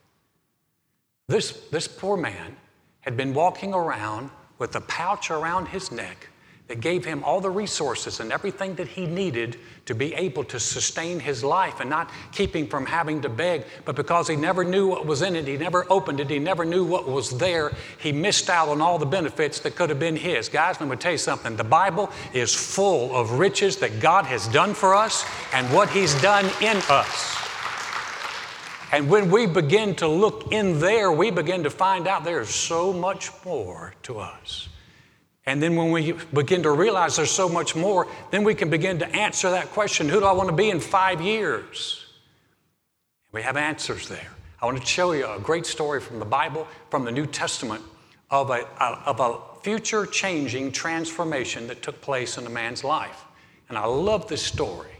This, 1.27 1.51
this 1.69 1.87
poor 1.87 2.17
man 2.17 2.57
had 3.01 3.15
been 3.15 3.35
walking 3.35 3.75
around 3.75 4.31
with 4.57 4.75
a 4.75 4.81
pouch 4.81 5.29
around 5.29 5.67
his 5.67 5.91
neck 5.91 6.29
that 6.67 6.81
gave 6.81 7.05
him 7.05 7.23
all 7.23 7.39
the 7.39 7.49
resources 7.49 8.19
and 8.19 8.31
everything 8.31 8.75
that 8.75 8.87
he 8.89 9.05
needed 9.05 9.57
to 9.85 9.95
be 9.95 10.13
able 10.15 10.43
to 10.43 10.59
sustain 10.59 11.17
his 11.19 11.41
life 11.43 11.79
and 11.79 11.89
not 11.89 12.11
keep 12.33 12.53
him 12.53 12.67
from 12.67 12.85
having 12.85 13.21
to 13.21 13.29
beg. 13.29 13.63
But 13.85 13.95
because 13.95 14.27
he 14.27 14.35
never 14.35 14.65
knew 14.65 14.87
what 14.87 15.05
was 15.05 15.21
in 15.21 15.37
it, 15.37 15.47
he 15.47 15.55
never 15.55 15.85
opened 15.89 16.19
it, 16.19 16.29
he 16.29 16.39
never 16.39 16.65
knew 16.65 16.83
what 16.83 17.07
was 17.07 17.37
there, 17.37 17.71
he 17.99 18.11
missed 18.11 18.49
out 18.49 18.67
on 18.67 18.81
all 18.81 18.97
the 18.97 19.05
benefits 19.05 19.61
that 19.61 19.75
could 19.75 19.89
have 19.89 19.99
been 19.99 20.17
his. 20.17 20.49
Guys, 20.49 20.79
let 20.81 20.89
me 20.89 20.97
tell 20.97 21.13
you 21.13 21.17
something 21.17 21.55
the 21.55 21.63
Bible 21.63 22.11
is 22.33 22.53
full 22.53 23.15
of 23.15 23.39
riches 23.39 23.77
that 23.77 24.01
God 24.01 24.25
has 24.25 24.47
done 24.49 24.73
for 24.73 24.93
us 24.93 25.25
and 25.53 25.71
what 25.73 25.89
he's 25.89 26.19
done 26.21 26.45
in 26.61 26.77
us. 26.89 27.37
And 28.91 29.09
when 29.09 29.31
we 29.31 29.45
begin 29.45 29.95
to 29.95 30.07
look 30.07 30.51
in 30.51 30.79
there, 30.79 31.11
we 31.11 31.31
begin 31.31 31.63
to 31.63 31.69
find 31.69 32.07
out 32.07 32.23
there's 32.23 32.49
so 32.49 32.91
much 32.91 33.31
more 33.45 33.93
to 34.03 34.19
us. 34.19 34.69
And 35.47 35.63
then 35.63 35.77
when 35.77 35.91
we 35.91 36.11
begin 36.33 36.61
to 36.63 36.71
realize 36.71 37.15
there's 37.15 37.31
so 37.31 37.47
much 37.47 37.73
more, 37.73 38.05
then 38.31 38.43
we 38.43 38.53
can 38.53 38.69
begin 38.69 38.99
to 38.99 39.07
answer 39.15 39.49
that 39.51 39.71
question 39.71 40.09
who 40.09 40.19
do 40.19 40.25
I 40.25 40.33
want 40.33 40.49
to 40.49 40.55
be 40.55 40.69
in 40.69 40.81
five 40.81 41.21
years? 41.21 42.05
We 43.31 43.41
have 43.41 43.55
answers 43.55 44.09
there. 44.09 44.27
I 44.61 44.65
want 44.65 44.79
to 44.79 44.85
show 44.85 45.13
you 45.13 45.25
a 45.25 45.39
great 45.39 45.65
story 45.65 46.01
from 46.01 46.19
the 46.19 46.25
Bible, 46.25 46.67
from 46.89 47.05
the 47.05 47.11
New 47.11 47.25
Testament, 47.25 47.81
of 48.29 48.49
a, 48.49 48.67
of 48.81 49.19
a 49.21 49.63
future 49.63 50.05
changing 50.05 50.73
transformation 50.73 51.67
that 51.67 51.81
took 51.81 52.01
place 52.01 52.37
in 52.37 52.45
a 52.45 52.49
man's 52.49 52.83
life. 52.83 53.23
And 53.69 53.77
I 53.77 53.85
love 53.85 54.27
this 54.27 54.41
story 54.41 54.97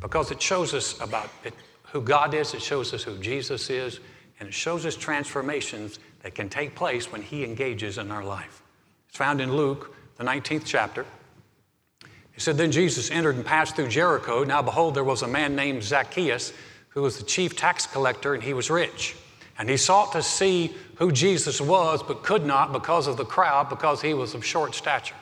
because 0.00 0.30
it 0.30 0.40
shows 0.40 0.74
us 0.74 1.00
about 1.00 1.28
it, 1.42 1.54
who 1.84 2.00
God 2.02 2.34
is, 2.34 2.54
it 2.54 2.62
shows 2.62 2.94
us 2.94 3.02
who 3.02 3.18
Jesus 3.18 3.68
is, 3.68 3.98
and 4.38 4.48
it 4.48 4.54
shows 4.54 4.86
us 4.86 4.94
transformations 4.94 5.98
that 6.22 6.36
can 6.36 6.48
take 6.48 6.76
place 6.76 7.10
when 7.10 7.22
He 7.22 7.42
engages 7.42 7.98
in 7.98 8.12
our 8.12 8.22
life. 8.22 8.62
It's 9.08 9.16
found 9.16 9.40
in 9.40 9.56
Luke, 9.56 9.94
the 10.16 10.24
19th 10.24 10.62
chapter. 10.64 11.04
He 12.32 12.40
said, 12.40 12.56
Then 12.56 12.70
Jesus 12.70 13.10
entered 13.10 13.36
and 13.36 13.44
passed 13.44 13.76
through 13.76 13.88
Jericho. 13.88 14.44
Now, 14.44 14.62
behold, 14.62 14.94
there 14.94 15.04
was 15.04 15.22
a 15.22 15.28
man 15.28 15.56
named 15.56 15.82
Zacchaeus 15.82 16.52
who 16.90 17.02
was 17.02 17.18
the 17.18 17.24
chief 17.24 17.56
tax 17.56 17.86
collector, 17.86 18.34
and 18.34 18.42
he 18.42 18.52
was 18.52 18.70
rich. 18.70 19.16
And 19.58 19.68
he 19.68 19.76
sought 19.76 20.12
to 20.12 20.22
see 20.22 20.74
who 20.96 21.12
Jesus 21.12 21.60
was, 21.60 22.02
but 22.02 22.22
could 22.22 22.46
not 22.46 22.72
because 22.72 23.06
of 23.06 23.16
the 23.16 23.24
crowd, 23.24 23.68
because 23.68 24.00
he 24.00 24.14
was 24.14 24.34
of 24.34 24.44
short 24.44 24.74
stature. 24.74 25.16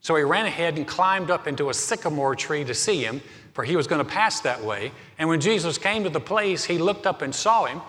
So 0.00 0.14
he 0.16 0.22
ran 0.22 0.46
ahead 0.46 0.76
and 0.76 0.86
climbed 0.86 1.30
up 1.30 1.46
into 1.46 1.70
a 1.70 1.74
sycamore 1.74 2.36
tree 2.36 2.64
to 2.64 2.74
see 2.74 3.02
him, 3.02 3.20
for 3.52 3.64
he 3.64 3.74
was 3.74 3.86
going 3.86 4.04
to 4.04 4.08
pass 4.08 4.40
that 4.40 4.62
way. 4.62 4.92
And 5.18 5.28
when 5.28 5.40
Jesus 5.40 5.78
came 5.78 6.04
to 6.04 6.10
the 6.10 6.20
place, 6.20 6.64
he 6.64 6.78
looked 6.78 7.06
up 7.06 7.22
and 7.22 7.34
saw 7.34 7.64
him 7.64 7.80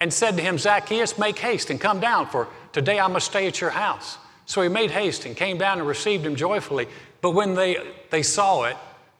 and 0.00 0.12
said 0.12 0.36
to 0.36 0.42
him, 0.42 0.58
Zacchaeus, 0.58 1.18
make 1.18 1.38
haste 1.38 1.70
and 1.70 1.80
come 1.80 1.98
down, 1.98 2.26
for 2.26 2.48
today 2.72 3.00
I 3.00 3.08
must 3.08 3.26
stay 3.26 3.46
at 3.46 3.60
your 3.60 3.70
house. 3.70 4.18
So 4.46 4.62
he 4.62 4.68
made 4.68 4.90
haste 4.90 5.24
and 5.24 5.36
came 5.36 5.58
down 5.58 5.78
and 5.78 5.88
received 5.88 6.24
him 6.24 6.36
joyfully. 6.36 6.86
But 7.20 7.30
when 7.30 7.54
they, 7.54 7.76
they 8.10 8.22
saw 8.22 8.64
it, 8.64 8.76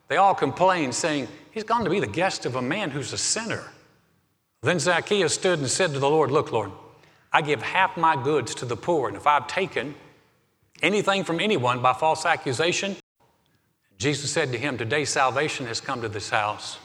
they 0.08 0.16
all 0.16 0.34
complained, 0.34 0.94
saying, 0.94 1.28
He's 1.50 1.64
gone 1.64 1.84
to 1.84 1.90
be 1.90 2.00
the 2.00 2.06
guest 2.06 2.46
of 2.46 2.56
a 2.56 2.62
man 2.62 2.90
who's 2.90 3.12
a 3.12 3.18
sinner. 3.18 3.64
Then 4.62 4.78
Zacchaeus 4.78 5.34
stood 5.34 5.60
and 5.60 5.68
said 5.68 5.92
to 5.92 5.98
the 5.98 6.10
Lord, 6.10 6.30
Look, 6.30 6.50
Lord, 6.50 6.72
I 7.32 7.42
give 7.42 7.62
half 7.62 7.96
my 7.96 8.20
goods 8.22 8.54
to 8.56 8.64
the 8.64 8.76
poor, 8.76 9.08
and 9.08 9.16
if 9.16 9.26
I've 9.26 9.46
taken 9.46 9.94
anything 10.82 11.24
from 11.24 11.40
anyone 11.40 11.80
by 11.80 11.92
false 11.92 12.26
accusation, 12.26 12.96
Jesus 13.98 14.30
said 14.30 14.52
to 14.52 14.58
him, 14.58 14.76
Today 14.76 15.04
salvation 15.04 15.66
has 15.66 15.80
come 15.80 16.02
to 16.02 16.08
this 16.08 16.30
house, 16.30 16.78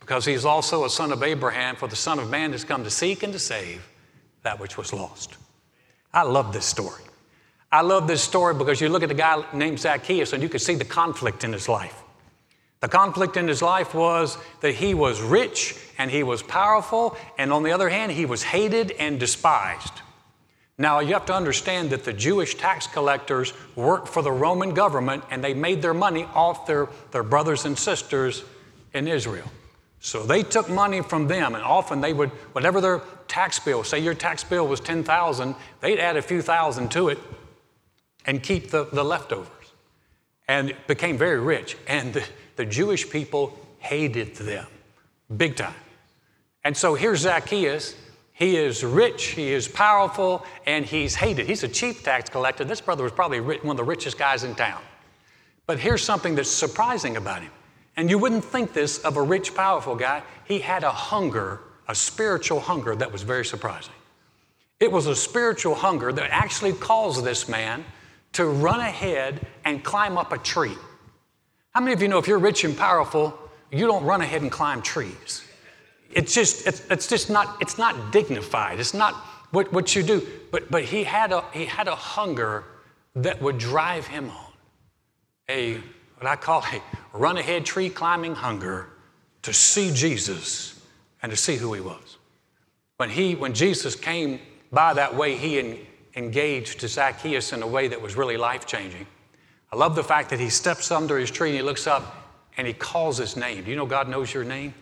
because 0.00 0.24
he's 0.24 0.44
also 0.44 0.84
a 0.84 0.90
son 0.90 1.12
of 1.12 1.22
Abraham, 1.22 1.76
for 1.76 1.88
the 1.88 1.96
Son 1.96 2.18
of 2.18 2.30
Man 2.30 2.52
has 2.52 2.64
come 2.64 2.84
to 2.84 2.90
seek 2.90 3.22
and 3.22 3.32
to 3.32 3.38
save 3.38 3.86
that 4.42 4.58
which 4.58 4.76
was 4.76 4.92
lost. 4.92 5.36
I 6.12 6.22
love 6.22 6.52
this 6.52 6.66
story. 6.66 7.02
I 7.74 7.80
love 7.80 8.06
this 8.06 8.22
story 8.22 8.54
because 8.54 8.80
you 8.80 8.88
look 8.88 9.02
at 9.02 9.08
the 9.08 9.16
guy 9.16 9.44
named 9.52 9.80
Zacchaeus 9.80 10.32
and 10.32 10.40
you 10.40 10.48
can 10.48 10.60
see 10.60 10.76
the 10.76 10.84
conflict 10.84 11.42
in 11.42 11.52
his 11.52 11.68
life. 11.68 12.04
The 12.78 12.86
conflict 12.86 13.36
in 13.36 13.48
his 13.48 13.62
life 13.62 13.96
was 13.96 14.38
that 14.60 14.76
he 14.76 14.94
was 14.94 15.20
rich 15.20 15.76
and 15.98 16.08
he 16.08 16.22
was 16.22 16.40
powerful, 16.40 17.16
and 17.36 17.52
on 17.52 17.64
the 17.64 17.72
other 17.72 17.88
hand, 17.88 18.12
he 18.12 18.26
was 18.26 18.44
hated 18.44 18.92
and 18.92 19.18
despised. 19.18 20.02
Now, 20.78 21.00
you 21.00 21.14
have 21.14 21.26
to 21.26 21.34
understand 21.34 21.90
that 21.90 22.04
the 22.04 22.12
Jewish 22.12 22.54
tax 22.54 22.86
collectors 22.86 23.52
worked 23.74 24.06
for 24.06 24.22
the 24.22 24.30
Roman 24.30 24.72
government 24.72 25.24
and 25.28 25.42
they 25.42 25.52
made 25.52 25.82
their 25.82 25.94
money 25.94 26.28
off 26.32 26.68
their, 26.68 26.86
their 27.10 27.24
brothers 27.24 27.64
and 27.64 27.76
sisters 27.76 28.44
in 28.92 29.08
Israel. 29.08 29.50
So 29.98 30.22
they 30.22 30.44
took 30.44 30.68
money 30.68 31.02
from 31.02 31.26
them, 31.26 31.56
and 31.56 31.64
often 31.64 32.00
they 32.00 32.12
would, 32.12 32.30
whatever 32.52 32.80
their 32.80 33.02
tax 33.26 33.58
bill, 33.58 33.82
say 33.82 33.98
your 33.98 34.14
tax 34.14 34.44
bill 34.44 34.68
was 34.68 34.78
10,000, 34.78 35.56
they'd 35.80 35.98
add 35.98 36.16
a 36.16 36.22
few 36.22 36.40
thousand 36.40 36.92
to 36.92 37.08
it 37.08 37.18
and 38.26 38.42
keep 38.42 38.70
the, 38.70 38.84
the 38.84 39.04
leftovers. 39.04 39.48
And 40.46 40.74
became 40.86 41.16
very 41.16 41.40
rich. 41.40 41.76
And 41.86 42.12
the, 42.12 42.24
the 42.56 42.66
Jewish 42.66 43.08
people 43.08 43.58
hated 43.78 44.36
them 44.36 44.66
big 45.36 45.56
time. 45.56 45.74
And 46.64 46.76
so 46.76 46.94
here's 46.94 47.20
Zacchaeus. 47.20 47.94
He 48.32 48.56
is 48.56 48.82
rich, 48.82 49.26
he 49.26 49.52
is 49.52 49.68
powerful, 49.68 50.44
and 50.66 50.84
he's 50.84 51.14
hated. 51.14 51.46
He's 51.46 51.62
a 51.62 51.68
chief 51.68 52.02
tax 52.02 52.28
collector. 52.28 52.64
This 52.64 52.80
brother 52.80 53.04
was 53.04 53.12
probably 53.12 53.40
one 53.40 53.70
of 53.70 53.76
the 53.76 53.84
richest 53.84 54.18
guys 54.18 54.42
in 54.42 54.56
town. 54.56 54.82
But 55.66 55.78
here's 55.78 56.02
something 56.02 56.34
that's 56.34 56.50
surprising 56.50 57.16
about 57.16 57.42
him. 57.42 57.52
And 57.96 58.10
you 58.10 58.18
wouldn't 58.18 58.44
think 58.44 58.72
this 58.72 58.98
of 58.98 59.16
a 59.16 59.22
rich, 59.22 59.54
powerful 59.54 59.94
guy. 59.94 60.22
He 60.46 60.58
had 60.58 60.82
a 60.82 60.90
hunger, 60.90 61.60
a 61.86 61.94
spiritual 61.94 62.58
hunger 62.58 62.96
that 62.96 63.12
was 63.12 63.22
very 63.22 63.44
surprising. 63.44 63.94
It 64.80 64.90
was 64.90 65.06
a 65.06 65.14
spiritual 65.14 65.76
hunger 65.76 66.12
that 66.12 66.28
actually 66.30 66.72
caused 66.72 67.24
this 67.24 67.48
man 67.48 67.84
to 68.34 68.46
run 68.46 68.80
ahead 68.80 69.44
and 69.64 69.82
climb 69.82 70.18
up 70.18 70.32
a 70.32 70.38
tree. 70.38 70.76
How 71.70 71.80
many 71.80 71.92
of 71.92 72.02
you 72.02 72.08
know 72.08 72.18
if 72.18 72.28
you're 72.28 72.38
rich 72.38 72.64
and 72.64 72.76
powerful, 72.76 73.36
you 73.72 73.86
don't 73.86 74.04
run 74.04 74.20
ahead 74.20 74.42
and 74.42 74.50
climb 74.50 74.82
trees? 74.82 75.42
It's 76.10 76.34
just, 76.34 76.66
it's, 76.66 76.82
it's 76.90 77.08
just 77.08 77.30
not, 77.30 77.56
it's 77.60 77.78
not 77.78 78.12
dignified. 78.12 78.78
It's 78.78 78.94
not 78.94 79.14
what, 79.50 79.72
what 79.72 79.96
you 79.96 80.02
do. 80.02 80.26
But, 80.52 80.70
but 80.70 80.84
he, 80.84 81.02
had 81.02 81.32
a, 81.32 81.44
he 81.52 81.64
had 81.64 81.88
a 81.88 81.94
hunger 81.94 82.64
that 83.16 83.40
would 83.42 83.58
drive 83.58 84.06
him 84.06 84.30
on. 84.30 84.52
A, 85.48 85.74
what 86.18 86.26
I 86.26 86.36
call 86.36 86.64
a 86.72 87.18
run 87.18 87.36
ahead 87.36 87.64
tree 87.64 87.90
climbing 87.90 88.34
hunger 88.34 88.88
to 89.42 89.52
see 89.52 89.92
Jesus 89.92 90.80
and 91.22 91.30
to 91.30 91.36
see 91.36 91.56
who 91.56 91.72
he 91.72 91.80
was. 91.80 92.16
When, 92.96 93.10
he, 93.10 93.34
when 93.34 93.52
Jesus 93.52 93.96
came 93.96 94.40
by 94.74 94.94
that 94.94 95.14
way, 95.14 95.36
he 95.36 95.58
en, 95.58 95.78
engaged 96.16 96.80
to 96.80 96.88
Zacchaeus 96.88 97.52
in 97.52 97.62
a 97.62 97.66
way 97.66 97.88
that 97.88 98.00
was 98.00 98.16
really 98.16 98.36
life 98.36 98.66
changing. 98.66 99.06
I 99.72 99.76
love 99.76 99.96
the 99.96 100.04
fact 100.04 100.30
that 100.30 100.38
he 100.38 100.50
steps 100.50 100.90
under 100.90 101.18
his 101.18 101.30
tree 101.30 101.50
and 101.50 101.56
he 101.56 101.62
looks 101.62 101.86
up 101.86 102.14
and 102.56 102.66
he 102.66 102.72
calls 102.72 103.18
his 103.18 103.36
name. 103.36 103.64
Do 103.64 103.70
you 103.70 103.76
know 103.76 103.86
God 103.86 104.08
knows 104.08 104.32
your 104.32 104.44
name? 104.44 104.74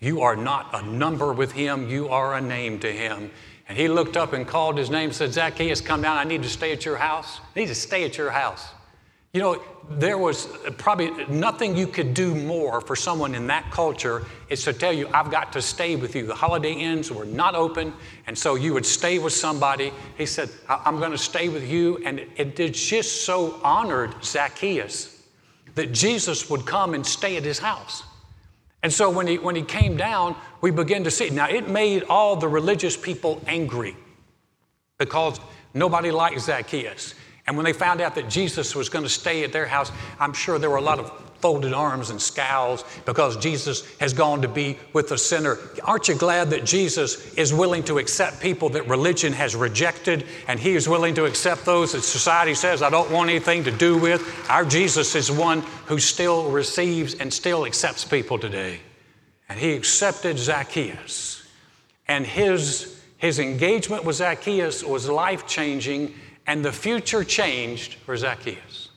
You 0.00 0.22
are 0.22 0.34
not 0.34 0.70
a 0.72 0.82
number 0.82 1.32
with 1.32 1.52
him, 1.52 1.88
you 1.88 2.08
are 2.08 2.34
a 2.34 2.40
name 2.40 2.80
to 2.80 2.92
him. 2.92 3.30
And 3.68 3.78
he 3.78 3.86
looked 3.86 4.16
up 4.16 4.32
and 4.32 4.46
called 4.46 4.76
his 4.76 4.90
name, 4.90 5.12
said, 5.12 5.32
Zacchaeus, 5.32 5.80
come 5.80 6.02
down. 6.02 6.16
I 6.16 6.24
need 6.24 6.42
to 6.42 6.48
stay 6.48 6.72
at 6.72 6.84
your 6.84 6.96
house. 6.96 7.40
I 7.54 7.60
need 7.60 7.68
to 7.68 7.74
stay 7.74 8.04
at 8.04 8.18
your 8.18 8.30
house. 8.30 8.68
You 9.32 9.40
know, 9.40 9.62
there 9.88 10.18
was 10.18 10.46
probably 10.76 11.10
nothing 11.24 11.74
you 11.74 11.86
could 11.86 12.12
do 12.12 12.34
more 12.34 12.82
for 12.82 12.94
someone 12.94 13.34
in 13.34 13.46
that 13.46 13.70
culture 13.70 14.26
is 14.50 14.62
to 14.64 14.74
tell 14.74 14.92
you, 14.92 15.08
I've 15.08 15.30
got 15.30 15.54
to 15.54 15.62
stay 15.62 15.96
with 15.96 16.14
you. 16.14 16.26
The 16.26 16.34
Holiday 16.34 16.74
Inns 16.74 17.10
were 17.10 17.24
not 17.24 17.54
open, 17.54 17.94
and 18.26 18.36
so 18.36 18.56
you 18.56 18.74
would 18.74 18.84
stay 18.84 19.18
with 19.18 19.32
somebody. 19.32 19.90
He 20.18 20.26
said, 20.26 20.50
I'm 20.68 20.98
going 20.98 21.12
to 21.12 21.18
stay 21.18 21.48
with 21.48 21.66
you. 21.66 21.96
And 22.04 22.26
it, 22.36 22.74
just 22.74 23.24
so 23.24 23.58
honored 23.64 24.22
Zacchaeus 24.22 25.22
that 25.76 25.92
Jesus 25.92 26.50
would 26.50 26.66
come 26.66 26.92
and 26.92 27.06
stay 27.06 27.38
at 27.38 27.42
his 27.42 27.58
house. 27.58 28.02
And 28.82 28.92
so 28.92 29.08
when 29.08 29.26
he, 29.26 29.38
when 29.38 29.56
he 29.56 29.62
came 29.62 29.96
down, 29.96 30.36
we 30.60 30.70
begin 30.70 31.04
to 31.04 31.10
see. 31.10 31.30
Now, 31.30 31.48
it 31.48 31.70
made 31.70 32.02
all 32.02 32.36
the 32.36 32.48
religious 32.48 32.98
people 32.98 33.40
angry 33.46 33.96
because 34.98 35.40
nobody 35.72 36.10
liked 36.10 36.38
Zacchaeus. 36.38 37.14
And 37.46 37.56
when 37.56 37.64
they 37.64 37.72
found 37.72 38.00
out 38.00 38.14
that 38.14 38.28
Jesus 38.28 38.74
was 38.74 38.88
going 38.88 39.04
to 39.04 39.10
stay 39.10 39.42
at 39.42 39.52
their 39.52 39.66
house, 39.66 39.90
I'm 40.20 40.32
sure 40.32 40.58
there 40.58 40.70
were 40.70 40.76
a 40.76 40.80
lot 40.80 40.98
of 40.98 41.10
folded 41.42 41.72
arms 41.72 42.10
and 42.10 42.22
scowls 42.22 42.84
because 43.04 43.36
Jesus 43.36 43.84
has 43.98 44.14
gone 44.14 44.40
to 44.42 44.48
be 44.48 44.78
with 44.92 45.08
the 45.08 45.18
sinner. 45.18 45.58
Aren't 45.82 46.06
you 46.06 46.14
glad 46.14 46.50
that 46.50 46.64
Jesus 46.64 47.34
is 47.34 47.52
willing 47.52 47.82
to 47.84 47.98
accept 47.98 48.40
people 48.40 48.68
that 48.70 48.88
religion 48.88 49.32
has 49.32 49.56
rejected 49.56 50.24
and 50.46 50.60
he 50.60 50.76
is 50.76 50.88
willing 50.88 51.14
to 51.16 51.24
accept 51.24 51.64
those 51.64 51.92
that 51.92 52.02
society 52.02 52.54
says, 52.54 52.80
I 52.80 52.90
don't 52.90 53.10
want 53.10 53.28
anything 53.28 53.64
to 53.64 53.72
do 53.72 53.98
with? 53.98 54.22
Our 54.48 54.64
Jesus 54.64 55.16
is 55.16 55.32
one 55.32 55.62
who 55.86 55.98
still 55.98 56.48
receives 56.48 57.14
and 57.14 57.34
still 57.34 57.66
accepts 57.66 58.04
people 58.04 58.38
today. 58.38 58.78
And 59.48 59.58
he 59.58 59.72
accepted 59.72 60.38
Zacchaeus. 60.38 61.44
And 62.06 62.24
his, 62.24 63.00
his 63.16 63.40
engagement 63.40 64.04
with 64.04 64.16
Zacchaeus 64.16 64.84
was 64.84 65.08
life 65.08 65.48
changing 65.48 66.14
and 66.46 66.64
the 66.64 66.72
future 66.72 67.24
changed 67.24 67.94
for 67.94 68.16
Zacchaeus. 68.16 68.90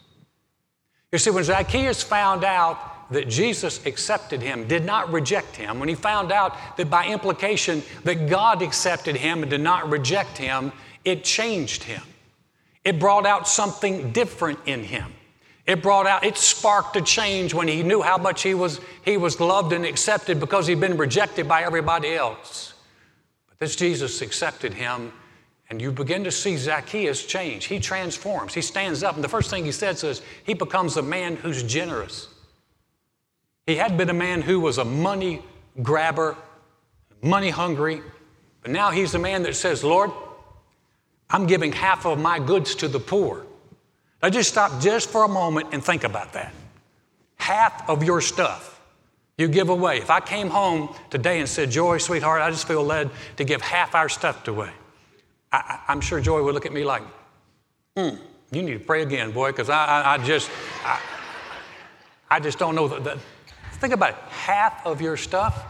You 1.11 1.19
see, 1.19 1.29
when 1.29 1.43
Zacchaeus 1.43 2.03
found 2.03 2.43
out 2.43 3.11
that 3.11 3.29
Jesus 3.29 3.85
accepted 3.85 4.41
him, 4.41 4.67
did 4.67 4.83
not 4.83 5.11
reject 5.11 5.55
him, 5.55 5.79
when 5.79 5.87
he 5.87 5.95
found 5.95 6.31
out 6.31 6.55
that 6.77 6.89
by 6.89 7.05
implication 7.05 7.83
that 8.03 8.27
God 8.27 8.61
accepted 8.61 9.15
him 9.15 9.41
and 9.41 9.49
did 9.49 9.61
not 9.61 9.89
reject 9.89 10.37
him, 10.37 10.71
it 11.03 11.23
changed 11.23 11.83
him. 11.83 12.01
It 12.83 12.99
brought 12.99 13.25
out 13.25 13.47
something 13.47 14.11
different 14.11 14.59
in 14.65 14.83
him. 14.83 15.13
It 15.65 15.81
brought 15.81 16.05
out, 16.05 16.23
it 16.23 16.37
sparked 16.37 16.95
a 16.95 17.01
change 17.01 17.53
when 17.53 17.67
he 17.67 17.81
knew 17.81 18.01
how 18.01 18.17
much 18.17 18.43
he 18.43 18.53
was, 18.53 18.79
he 19.03 19.17
was 19.17 19.39
loved 19.39 19.73
and 19.73 19.83
accepted 19.85 20.39
because 20.39 20.67
he'd 20.67 20.79
been 20.79 20.97
rejected 20.97 21.47
by 21.47 21.63
everybody 21.63 22.13
else. 22.13 22.73
But 23.47 23.59
this 23.59 23.75
Jesus 23.75 24.21
accepted 24.21 24.73
him 24.73 25.11
and 25.75 25.81
you 25.81 25.91
begin 25.91 26.23
to 26.23 26.31
see 26.31 26.55
Zacchaeus 26.55 27.25
change. 27.25 27.65
He 27.65 27.81
transforms. 27.81 28.53
He 28.53 28.61
stands 28.61 29.03
up. 29.03 29.15
And 29.15 29.21
the 29.21 29.27
first 29.27 29.49
thing 29.49 29.65
he 29.65 29.73
says 29.73 30.05
is 30.05 30.21
he 30.45 30.53
becomes 30.53 30.95
a 30.95 31.01
man 31.01 31.35
who's 31.35 31.63
generous. 31.63 32.29
He 33.67 33.75
had 33.75 33.97
been 33.97 34.09
a 34.09 34.13
man 34.13 34.41
who 34.41 34.61
was 34.61 34.77
a 34.77 34.85
money 34.85 35.41
grabber, 35.83 36.37
money 37.21 37.49
hungry, 37.49 38.01
but 38.61 38.71
now 38.71 38.89
he's 38.91 39.15
a 39.15 39.19
man 39.19 39.43
that 39.43 39.53
says, 39.57 39.83
Lord, 39.83 40.11
I'm 41.29 41.45
giving 41.45 41.73
half 41.73 42.05
of 42.05 42.19
my 42.19 42.39
goods 42.39 42.75
to 42.75 42.87
the 42.87 43.01
poor. 43.01 43.45
Now 44.23 44.29
just 44.29 44.51
stop 44.51 44.81
just 44.81 45.09
for 45.09 45.25
a 45.25 45.27
moment 45.27 45.73
and 45.73 45.83
think 45.83 46.05
about 46.05 46.31
that. 46.31 46.53
Half 47.35 47.89
of 47.89 48.01
your 48.01 48.21
stuff 48.21 48.79
you 49.37 49.49
give 49.49 49.67
away. 49.67 49.97
If 49.97 50.09
I 50.09 50.21
came 50.21 50.49
home 50.49 50.95
today 51.09 51.41
and 51.41 51.49
said, 51.49 51.69
Joy, 51.69 51.97
sweetheart, 51.97 52.41
I 52.41 52.49
just 52.49 52.65
feel 52.65 52.81
led 52.81 53.09
to 53.35 53.43
give 53.43 53.61
half 53.61 53.93
our 53.93 54.07
stuff 54.07 54.47
away. 54.47 54.71
I, 55.87 55.91
am 55.91 56.01
sure 56.01 56.19
Joy 56.19 56.43
would 56.43 56.53
look 56.53 56.65
at 56.65 56.73
me 56.73 56.83
like, 56.83 57.03
hmm, 57.95 58.15
you 58.51 58.63
need 58.63 58.73
to 58.73 58.79
pray 58.79 59.01
again, 59.01 59.31
boy, 59.31 59.51
because 59.51 59.69
I, 59.69 59.85
I, 59.85 60.13
I, 60.13 60.17
just, 60.17 60.49
I, 60.83 60.99
I, 62.29 62.39
just 62.39 62.59
don't 62.59 62.75
know. 62.75 62.87
Think 63.73 63.93
about 63.93 64.11
it 64.11 64.15
half 64.29 64.85
of 64.85 65.01
your 65.01 65.17
stuff, 65.17 65.65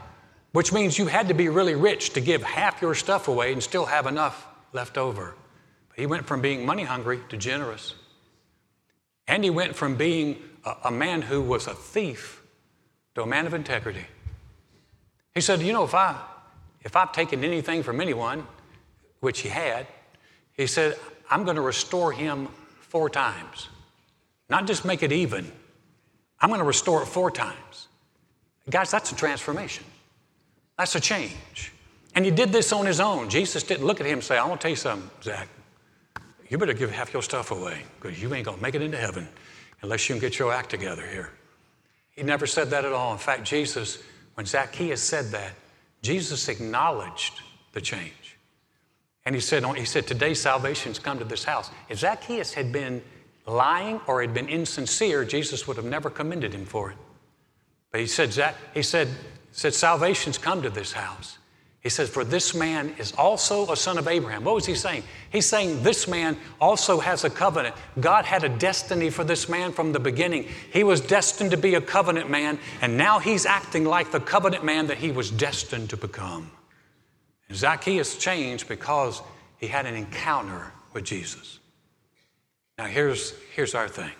which 0.51 0.71
means 0.71 0.97
you 0.97 1.07
had 1.07 1.27
to 1.27 1.33
be 1.33 1.49
really 1.49 1.75
rich 1.75 2.11
to 2.11 2.21
give 2.21 2.43
half 2.43 2.81
your 2.81 2.95
stuff 2.95 3.27
away 3.27 3.53
and 3.53 3.61
still 3.61 3.85
have 3.85 4.07
enough 4.07 4.47
left 4.73 4.97
over. 4.97 5.35
But 5.89 5.99
he 5.99 6.05
went 6.05 6.25
from 6.25 6.41
being 6.41 6.65
money 6.65 6.83
hungry 6.83 7.19
to 7.29 7.37
generous. 7.37 7.95
And 9.27 9.43
he 9.43 9.49
went 9.49 9.75
from 9.75 9.95
being 9.95 10.41
a, 10.63 10.75
a 10.85 10.91
man 10.91 11.21
who 11.21 11.41
was 11.41 11.67
a 11.67 11.73
thief 11.73 12.41
to 13.15 13.23
a 13.23 13.25
man 13.25 13.47
of 13.47 13.53
integrity. 13.53 14.05
He 15.33 15.41
said, 15.41 15.61
You 15.61 15.73
know, 15.73 15.83
if, 15.83 15.95
I, 15.95 16.15
if 16.81 16.95
I've 16.95 17.11
taken 17.11 17.43
anything 17.43 17.83
from 17.83 17.99
anyone, 17.99 18.45
which 19.19 19.39
he 19.39 19.50
had, 19.50 19.88
he 20.53 20.67
said, 20.67 20.98
I'm 21.29 21.43
going 21.43 21.55
to 21.55 21.62
restore 21.62 22.12
him 22.12 22.48
four 22.81 23.10
times. 23.10 23.69
Not 24.50 24.67
just 24.67 24.86
make 24.86 25.03
it 25.03 25.12
even, 25.12 25.51
I'm 26.39 26.50
going 26.50 26.60
to 26.60 26.65
restore 26.65 27.01
it 27.01 27.07
four 27.07 27.31
times. 27.31 27.88
Guys, 28.69 28.91
that's 28.91 29.12
a 29.12 29.15
transformation. 29.15 29.84
That's 30.77 30.95
a 30.95 31.00
change. 31.00 31.72
And 32.15 32.25
he 32.25 32.31
did 32.31 32.51
this 32.51 32.72
on 32.72 32.86
his 32.86 33.00
own. 33.00 33.29
Jesus 33.29 33.63
didn't 33.63 33.86
look 33.86 34.00
at 34.00 34.07
him 34.07 34.13
and 34.13 34.24
say, 34.24 34.38
I 34.38 34.45
want 34.45 34.62
to 34.62 34.63
tell 34.63 34.72
you 34.72 34.75
something, 34.75 35.10
Zach. 35.22 35.48
You 36.50 36.57
better 36.57 36.74
give 36.74 36.91
half 36.91 37.12
your 37.13 37.22
stuff 37.22 37.51
away 37.51 37.84
because 38.00 38.22
you 38.22 38.34
ain't 38.34 38.45
going 38.45 38.57
to 38.57 38.63
make 38.63 38.75
it 38.75 38.81
into 38.81 38.98
heaven 38.98 39.27
unless 39.81 40.07
you 40.07 40.15
can 40.15 40.22
get 40.22 40.39
your 40.39 40.53
act 40.53 40.69
together 40.69 41.05
here. 41.05 41.31
He 42.12 42.24
never 42.24 42.48
said 42.48 42.69
that 42.69 42.86
at 42.86 42.93
all. 42.93 43.12
In 43.12 43.17
fact, 43.17 43.43
Jesus, 43.43 44.01
when 44.36 44.45
Zacchaeus 44.45 45.01
said 45.01 45.25
that, 45.31 45.53
Jesus 46.01 46.48
acknowledged 46.48 47.41
the 47.74 47.81
change. 47.81 48.25
And 49.25 49.34
he 49.34 49.41
said, 49.41 49.65
he 49.75 49.86
said, 49.86 50.05
Today 50.08 50.34
salvation's 50.34 51.00
come 51.00 51.17
to 51.20 51.25
this 51.25 51.44
house. 51.44 51.72
If 51.89 52.00
Zacchaeus 52.00 52.53
had 52.53 52.72
been 52.72 53.01
lying 53.48 54.00
or 54.08 54.22
had 54.22 54.34
been 54.34 54.48
insincere, 54.48 55.25
Jesus 55.25 55.67
would 55.67 55.77
have 55.77 55.86
never 55.86 56.10
commended 56.10 56.53
him 56.53 56.65
for 56.65 56.91
it. 56.91 56.98
But 57.91 58.01
he 58.01 58.08
said, 58.08 58.55
he 58.74 58.82
said, 58.82 59.08
said 59.51 59.74
salvation's 59.74 60.38
come 60.38 60.62
to 60.62 60.70
this 60.70 60.91
house. 60.91 61.38
He 61.86 61.89
says, 61.89 62.10
For 62.10 62.24
this 62.24 62.55
man 62.55 62.96
is 62.98 63.13
also 63.13 63.72
a 63.72 63.77
son 63.77 64.00
of 64.00 64.08
Abraham. 64.08 64.44
What 64.44 64.55
was 64.55 64.65
he 64.65 64.74
saying? 64.74 65.03
He's 65.29 65.46
saying 65.46 65.84
this 65.84 66.08
man 66.08 66.36
also 66.60 67.00
has 67.00 67.24
a 67.24 67.29
covenant. 67.29 67.75
God 68.00 68.25
had 68.25 68.44
a 68.44 68.50
destiny 68.50 69.12
for 69.12 69.24
this 69.24 69.48
man 69.48 69.72
from 69.72 69.91
the 69.91 70.00
beginning. 70.00 70.48
He 70.74 70.84
was 70.84 71.00
destined 71.00 71.51
to 71.51 71.58
be 71.58 71.75
a 71.75 71.82
covenant 71.82 72.27
man, 72.27 72.58
and 72.82 72.98
now 72.98 73.20
he's 73.20 73.46
acting 73.46 73.86
like 73.86 74.12
the 74.12 74.20
covenant 74.20 74.65
man 74.65 74.88
that 74.88 74.98
he 74.98 75.12
was 75.12 75.29
destined 75.29 75.91
to 75.91 75.98
become. 75.98 76.50
Zacchaeus 77.53 78.17
changed 78.17 78.67
because 78.67 79.21
he 79.57 79.67
had 79.67 79.85
an 79.85 79.95
encounter 79.95 80.71
with 80.93 81.03
Jesus. 81.03 81.59
Now, 82.77 82.85
here's, 82.85 83.33
here's 83.53 83.75
our 83.75 83.87
thing. 83.87 84.11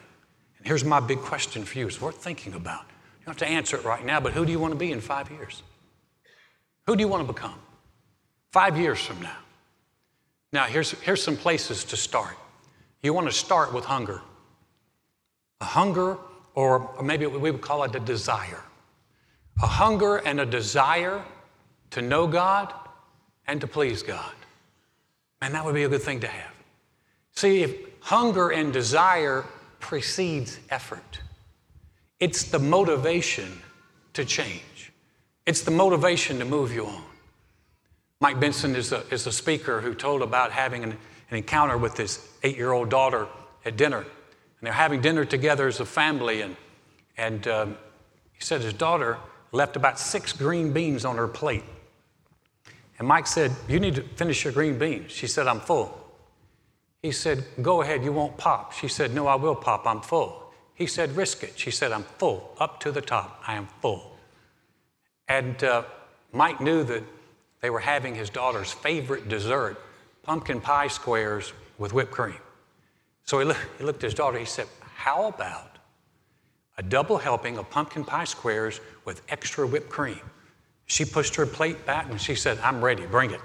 And 0.58 0.68
here's 0.68 0.86
my 0.86 1.00
big 1.00 1.20
question 1.20 1.64
for 1.66 1.78
you. 1.78 1.88
It's 1.88 2.00
worth 2.00 2.18
thinking 2.18 2.54
about. 2.54 2.84
You 3.20 3.26
don't 3.26 3.40
have 3.40 3.48
to 3.48 3.54
answer 3.54 3.78
it 3.78 3.84
right 3.84 4.06
now, 4.06 4.20
but 4.20 4.34
who 4.34 4.46
do 4.46 4.52
you 4.52 4.60
want 4.60 4.74
to 4.74 4.78
be 4.78 4.92
in 4.92 5.02
five 5.02 5.32
years? 5.32 5.64
Who 6.86 6.96
do 6.96 7.02
you 7.02 7.08
want 7.08 7.28
to 7.28 7.34
become? 7.34 7.56
Five 8.52 8.78
years 8.78 9.00
from 9.00 9.22
now. 9.22 9.38
Now, 10.54 10.66
here's, 10.66 10.92
here's 11.02 11.22
some 11.22 11.36
places 11.36 11.84
to 11.86 11.98
start. 11.98 12.38
You 13.02 13.14
want 13.14 13.28
to 13.28 13.34
start 13.34 13.74
with 13.74 13.86
hunger. 13.86 14.22
A 15.60 15.66
hunger, 15.66 16.18
or 16.54 16.96
maybe 17.04 17.26
we 17.26 17.52
would 17.52 17.62
call 17.62 17.84
it 17.84 17.96
a 17.96 18.00
desire. 18.00 18.64
A 19.62 19.68
hunger 19.68 20.18
and 20.18 20.40
a 20.40 20.46
desire 20.46 21.24
to 21.92 22.02
know 22.02 22.28
God 22.28 22.74
and 23.48 23.62
to 23.62 23.68
please 23.68 24.04
God. 24.04 24.34
And 25.42 25.54
that 25.54 25.66
would 25.66 25.76
be 25.76 25.84
a 25.84 25.90
good 25.90 26.02
thing 26.02 26.22
to 26.22 26.28
have. 26.28 26.54
See, 27.34 27.64
if 27.64 27.76
hunger 28.00 28.50
and 28.50 28.72
desire 28.72 29.46
precedes 29.80 30.60
effort, 30.70 31.20
it's 32.20 32.44
the 32.44 32.60
motivation 32.60 33.62
to 34.14 34.26
change, 34.26 34.92
it's 35.46 35.62
the 35.62 35.72
motivation 35.72 36.40
to 36.40 36.46
move 36.46 36.74
you 36.74 36.86
on. 36.86 37.04
Mike 38.22 38.40
Benson 38.40 38.76
is 38.76 38.92
a, 38.92 39.04
is 39.12 39.28
a 39.28 39.32
speaker 39.32 39.82
who 39.82 39.94
told 39.94 40.22
about 40.22 40.52
having 40.52 40.84
an, 40.84 40.92
an 41.30 41.38
encounter 41.38 41.78
with 41.78 41.98
his 41.98 42.26
eight 42.44 42.56
year 42.56 42.72
old 42.72 42.90
daughter 42.90 43.28
at 43.66 43.76
dinner. 43.76 44.00
And 44.00 44.08
they're 44.62 44.74
having 44.74 45.02
dinner 45.02 45.26
together 45.26 45.68
as 45.68 45.80
a 45.82 45.86
family. 45.86 46.42
And, 46.42 46.56
and 47.18 47.48
um, 47.48 47.78
he 48.32 48.42
said 48.42 48.62
his 48.62 48.74
daughter 48.74 49.18
left 49.52 49.76
about 49.76 50.00
six 50.00 50.32
green 50.32 50.72
beans 50.72 51.04
on 51.04 51.18
her 51.18 51.28
plate. 51.28 51.64
And 52.98 53.08
Mike 53.08 53.28
said, 53.28 53.52
You 53.68 53.80
need 53.80 53.96
to 53.96 54.02
finish 54.02 54.44
your 54.44 54.54
green 54.54 54.78
beans. 54.78 55.12
She 55.12 55.28
said, 55.28 55.48
I'm 55.48 55.60
full. 55.60 56.02
He 57.02 57.12
said, 57.12 57.44
Go 57.62 57.82
ahead, 57.82 58.04
you 58.04 58.12
won't 58.12 58.38
pop. 58.38 58.74
She 58.74 58.88
said, 58.88 59.14
No, 59.14 59.28
I 59.28 59.36
will 59.36 59.56
pop, 59.56 59.86
I'm 59.86 60.02
full. 60.02 60.54
He 60.74 60.88
said, 60.88 61.16
Risk 61.16 61.44
it. 61.44 61.54
She 61.58 61.72
said, 61.72 61.92
I'm 61.92 62.04
full, 62.04 62.56
up 62.60 62.80
to 62.82 62.92
the 62.92 63.02
top, 63.02 63.42
I 63.48 63.56
am 63.56 63.68
full. 63.82 64.18
And 65.28 65.64
uh, 65.64 65.84
Mike 66.32 66.62
knew 66.62 66.84
that 66.84 67.04
they 67.62 67.70
were 67.70 67.80
having 67.80 68.16
his 68.16 68.30
daughter's 68.30 68.72
favorite 68.72 69.28
dessert, 69.28 69.82
pumpkin 70.24 70.62
pie 70.62 70.88
squares 70.88 71.54
with 71.78 71.94
whipped 71.94 72.12
cream. 72.12 72.40
So 73.24 73.40
he, 73.40 73.46
look, 73.46 73.58
he 73.78 73.84
looked 73.84 74.04
at 74.04 74.08
his 74.08 74.14
daughter, 74.14 74.38
he 74.38 74.46
said, 74.46 74.68
How 74.82 75.28
about 75.28 75.78
a 76.78 76.84
double 76.84 77.18
helping 77.18 77.58
of 77.58 77.70
pumpkin 77.70 78.04
pie 78.04 78.26
squares 78.26 78.80
with 79.04 79.22
extra 79.30 79.66
whipped 79.66 79.90
cream? 79.90 80.22
She 80.86 81.06
pushed 81.06 81.36
her 81.36 81.46
plate 81.46 81.86
back 81.86 82.10
and 82.10 82.20
she 82.20 82.36
said, 82.36 82.60
I'm 82.60 82.84
ready, 82.84 83.06
bring 83.06 83.32
it. 83.32 83.42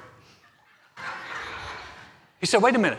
He 2.41 2.47
said, 2.47 2.63
Wait 2.63 2.75
a 2.75 2.79
minute. 2.79 2.99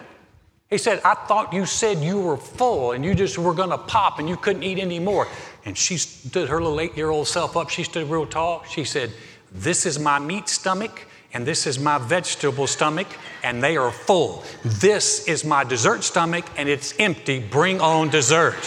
He 0.69 0.77
said, 0.77 1.01
I 1.03 1.15
thought 1.15 1.51
you 1.51 1.65
said 1.65 1.97
you 1.97 2.21
were 2.21 2.37
full 2.37 2.93
and 2.93 3.03
you 3.03 3.13
just 3.13 3.37
were 3.37 3.53
going 3.53 3.71
to 3.71 3.77
pop 3.77 4.19
and 4.19 4.29
you 4.29 4.37
couldn't 4.37 4.63
eat 4.63 4.79
any 4.79 4.99
more. 4.99 5.27
And 5.65 5.77
she 5.77 5.97
stood 5.97 6.47
her 6.47 6.61
little 6.61 6.79
eight 6.79 6.95
year 6.95 7.09
old 7.09 7.27
self 7.27 7.57
up. 7.57 7.69
She 7.69 7.83
stood 7.83 8.09
real 8.09 8.25
tall. 8.25 8.63
She 8.69 8.85
said, 8.85 9.11
This 9.51 9.85
is 9.85 9.99
my 9.99 10.17
meat 10.17 10.47
stomach 10.47 11.05
and 11.33 11.45
this 11.45 11.67
is 11.67 11.77
my 11.77 11.97
vegetable 11.97 12.67
stomach 12.67 13.07
and 13.43 13.61
they 13.61 13.75
are 13.75 13.91
full. 13.91 14.43
This 14.63 15.27
is 15.27 15.43
my 15.43 15.65
dessert 15.65 16.03
stomach 16.03 16.45
and 16.55 16.69
it's 16.69 16.93
empty. 16.99 17.39
Bring 17.39 17.81
on 17.81 18.09
dessert. 18.09 18.59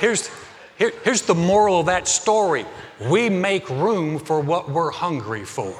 Here's, 0.00 0.28
here, 0.78 0.92
here's 1.04 1.22
the 1.22 1.34
moral 1.34 1.80
of 1.80 1.86
that 1.86 2.06
story 2.08 2.66
we 3.10 3.28
make 3.28 3.68
room 3.68 4.18
for 4.18 4.40
what 4.40 4.70
we're 4.70 4.90
hungry 4.90 5.44
for. 5.44 5.74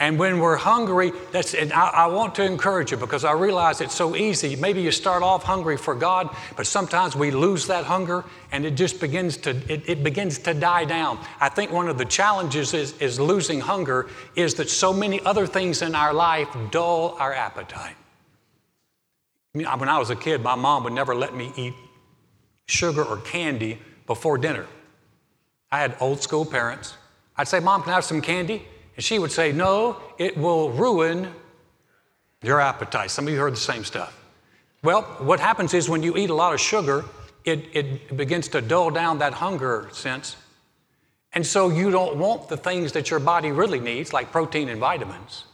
And 0.00 0.16
when 0.16 0.38
we're 0.38 0.56
hungry, 0.56 1.10
that's, 1.32 1.54
and 1.54 1.72
I, 1.72 1.88
I, 1.88 2.06
want 2.06 2.36
to 2.36 2.44
encourage 2.44 2.92
you 2.92 2.96
because 2.96 3.24
I 3.24 3.32
realize 3.32 3.80
it's 3.80 3.96
so 3.96 4.14
easy. 4.14 4.54
Maybe 4.54 4.80
you 4.80 4.92
start 4.92 5.24
off 5.24 5.42
hungry 5.42 5.76
for 5.76 5.92
God, 5.96 6.34
but 6.56 6.68
sometimes 6.68 7.16
we 7.16 7.32
lose 7.32 7.66
that 7.66 7.84
hunger 7.84 8.24
and 8.52 8.64
it 8.64 8.72
just 8.72 9.00
begins 9.00 9.36
to, 9.38 9.50
it, 9.72 9.88
it 9.88 10.04
begins 10.04 10.38
to 10.40 10.54
die 10.54 10.84
down. 10.84 11.18
I 11.40 11.48
think 11.48 11.72
one 11.72 11.88
of 11.88 11.98
the 11.98 12.04
challenges 12.04 12.74
is, 12.74 12.96
is 12.98 13.18
losing 13.18 13.58
hunger 13.58 14.08
is 14.36 14.54
that 14.54 14.70
so 14.70 14.92
many 14.92 15.20
other 15.24 15.48
things 15.48 15.82
in 15.82 15.96
our 15.96 16.14
life 16.14 16.48
dull 16.70 17.16
our 17.18 17.34
appetite. 17.34 17.96
When 19.52 19.66
I 19.66 19.98
was 19.98 20.10
a 20.10 20.16
kid, 20.16 20.42
my 20.42 20.54
mom 20.54 20.84
would 20.84 20.92
never 20.92 21.12
let 21.12 21.34
me 21.34 21.52
eat 21.56 21.74
sugar 22.66 23.02
or 23.02 23.16
candy 23.16 23.78
before 24.08 24.36
dinner. 24.38 24.66
I 25.70 25.78
had 25.78 25.96
old 26.00 26.20
school 26.20 26.44
parents. 26.44 26.96
I'd 27.36 27.46
say, 27.46 27.60
Mom, 27.60 27.82
can 27.82 27.92
I 27.92 27.94
have 27.94 28.04
some 28.04 28.20
candy? 28.20 28.66
And 28.96 29.04
she 29.04 29.20
would 29.20 29.30
say, 29.30 29.52
No, 29.52 29.98
it 30.18 30.36
will 30.36 30.70
ruin 30.70 31.32
your 32.42 32.60
appetite. 32.60 33.12
Some 33.12 33.28
of 33.28 33.32
you 33.32 33.38
heard 33.38 33.52
the 33.52 33.56
same 33.72 33.84
stuff. 33.84 34.14
Well, 34.82 35.02
what 35.20 35.38
happens 35.38 35.74
is 35.74 35.88
when 35.88 36.02
you 36.02 36.16
eat 36.16 36.30
a 36.30 36.34
lot 36.34 36.54
of 36.54 36.60
sugar, 36.60 37.04
it, 37.44 37.68
it 37.72 38.16
begins 38.16 38.48
to 38.48 38.60
dull 38.60 38.90
down 38.90 39.18
that 39.18 39.34
hunger 39.34 39.88
sense. 39.92 40.36
And 41.32 41.46
so 41.46 41.68
you 41.68 41.90
don't 41.90 42.16
want 42.16 42.48
the 42.48 42.56
things 42.56 42.92
that 42.92 43.10
your 43.10 43.20
body 43.20 43.52
really 43.52 43.80
needs, 43.80 44.12
like 44.12 44.32
protein 44.32 44.68
and 44.68 44.80
vitamins. 44.80 45.44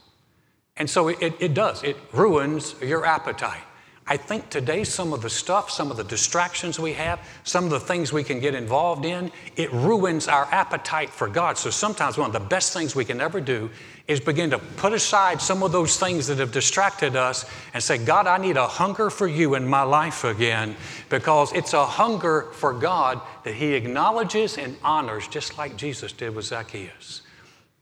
And 0.77 0.89
so 0.89 1.09
it, 1.09 1.33
it 1.39 1.53
does, 1.53 1.83
it 1.83 1.97
ruins 2.13 2.75
your 2.81 3.05
appetite. 3.05 3.63
I 4.07 4.17
think 4.17 4.51
today, 4.51 4.83
some 4.83 5.13
of 5.13 5.23
the 5.23 5.31
stuff, 5.31 5.71
some 5.71 5.89
of 5.89 5.97
the 5.97 6.03
distractions 6.03 6.79
we 6.79 6.93
have, 6.93 7.19
some 7.43 7.63
of 7.63 7.71
the 7.71 7.79
things 7.79 8.13
we 8.13 8.23
can 8.23 8.39
get 8.39 8.53
involved 8.53 9.03
in, 9.03 9.31
it 9.55 9.71
ruins 9.73 10.27
our 10.27 10.45
appetite 10.51 11.09
for 11.09 11.27
God. 11.27 11.57
So 11.57 11.71
sometimes 11.71 12.15
one 12.15 12.27
of 12.27 12.33
the 12.33 12.47
best 12.47 12.71
things 12.71 12.95
we 12.95 13.03
can 13.03 13.19
ever 13.19 13.41
do 13.41 13.71
is 14.07 14.19
begin 14.19 14.51
to 14.51 14.59
put 14.59 14.93
aside 14.93 15.41
some 15.41 15.63
of 15.63 15.71
those 15.71 15.97
things 15.97 16.27
that 16.27 16.37
have 16.37 16.51
distracted 16.51 17.15
us 17.15 17.45
and 17.73 17.81
say, 17.81 17.97
God, 17.97 18.27
I 18.27 18.37
need 18.37 18.57
a 18.57 18.67
hunger 18.67 19.09
for 19.09 19.27
you 19.27 19.55
in 19.55 19.67
my 19.67 19.81
life 19.81 20.23
again 20.23 20.75
because 21.09 21.51
it's 21.53 21.73
a 21.73 21.83
hunger 21.83 22.49
for 22.53 22.73
God 22.73 23.19
that 23.43 23.55
He 23.55 23.73
acknowledges 23.73 24.59
and 24.59 24.77
honors, 24.83 25.27
just 25.27 25.57
like 25.57 25.77
Jesus 25.77 26.11
did 26.11 26.35
with 26.35 26.45
Zacchaeus. 26.45 27.23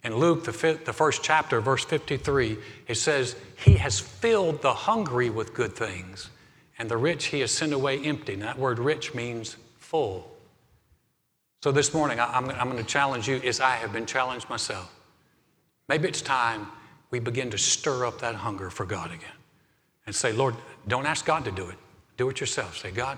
In 0.05 0.15
Luke, 0.15 0.43
the, 0.43 0.53
fifth, 0.53 0.85
the 0.85 0.93
first 0.93 1.23
chapter, 1.23 1.61
verse 1.61 1.85
53, 1.85 2.57
it 2.87 2.95
says, 2.95 3.35
He 3.63 3.75
has 3.75 3.99
filled 3.99 4.61
the 4.61 4.73
hungry 4.73 5.29
with 5.29 5.53
good 5.53 5.73
things, 5.73 6.29
and 6.77 6.89
the 6.89 6.97
rich 6.97 7.25
He 7.27 7.39
has 7.39 7.51
sent 7.51 7.71
away 7.71 8.03
empty. 8.03 8.33
And 8.33 8.41
that 8.41 8.59
word 8.59 8.77
rich 8.77 9.13
means 9.13 9.55
full. 9.77 10.29
So 11.63 11.71
this 11.71 11.93
morning, 11.93 12.19
I'm, 12.19 12.49
I'm 12.49 12.69
going 12.69 12.83
to 12.83 12.89
challenge 12.89 13.29
you 13.29 13.37
as 13.37 13.61
I 13.61 13.75
have 13.75 13.93
been 13.93 14.05
challenged 14.05 14.49
myself. 14.49 14.93
Maybe 15.87 16.09
it's 16.09 16.21
time 16.21 16.67
we 17.09 17.19
begin 17.19 17.49
to 17.51 17.57
stir 17.57 18.05
up 18.05 18.19
that 18.19 18.35
hunger 18.35 18.69
for 18.69 18.85
God 18.85 19.11
again 19.11 19.37
and 20.05 20.13
say, 20.13 20.33
Lord, 20.33 20.55
don't 20.89 21.05
ask 21.05 21.25
God 21.25 21.45
to 21.45 21.51
do 21.51 21.69
it. 21.69 21.77
Do 22.17 22.29
it 22.29 22.41
yourself. 22.41 22.77
Say, 22.77 22.91
God, 22.91 23.17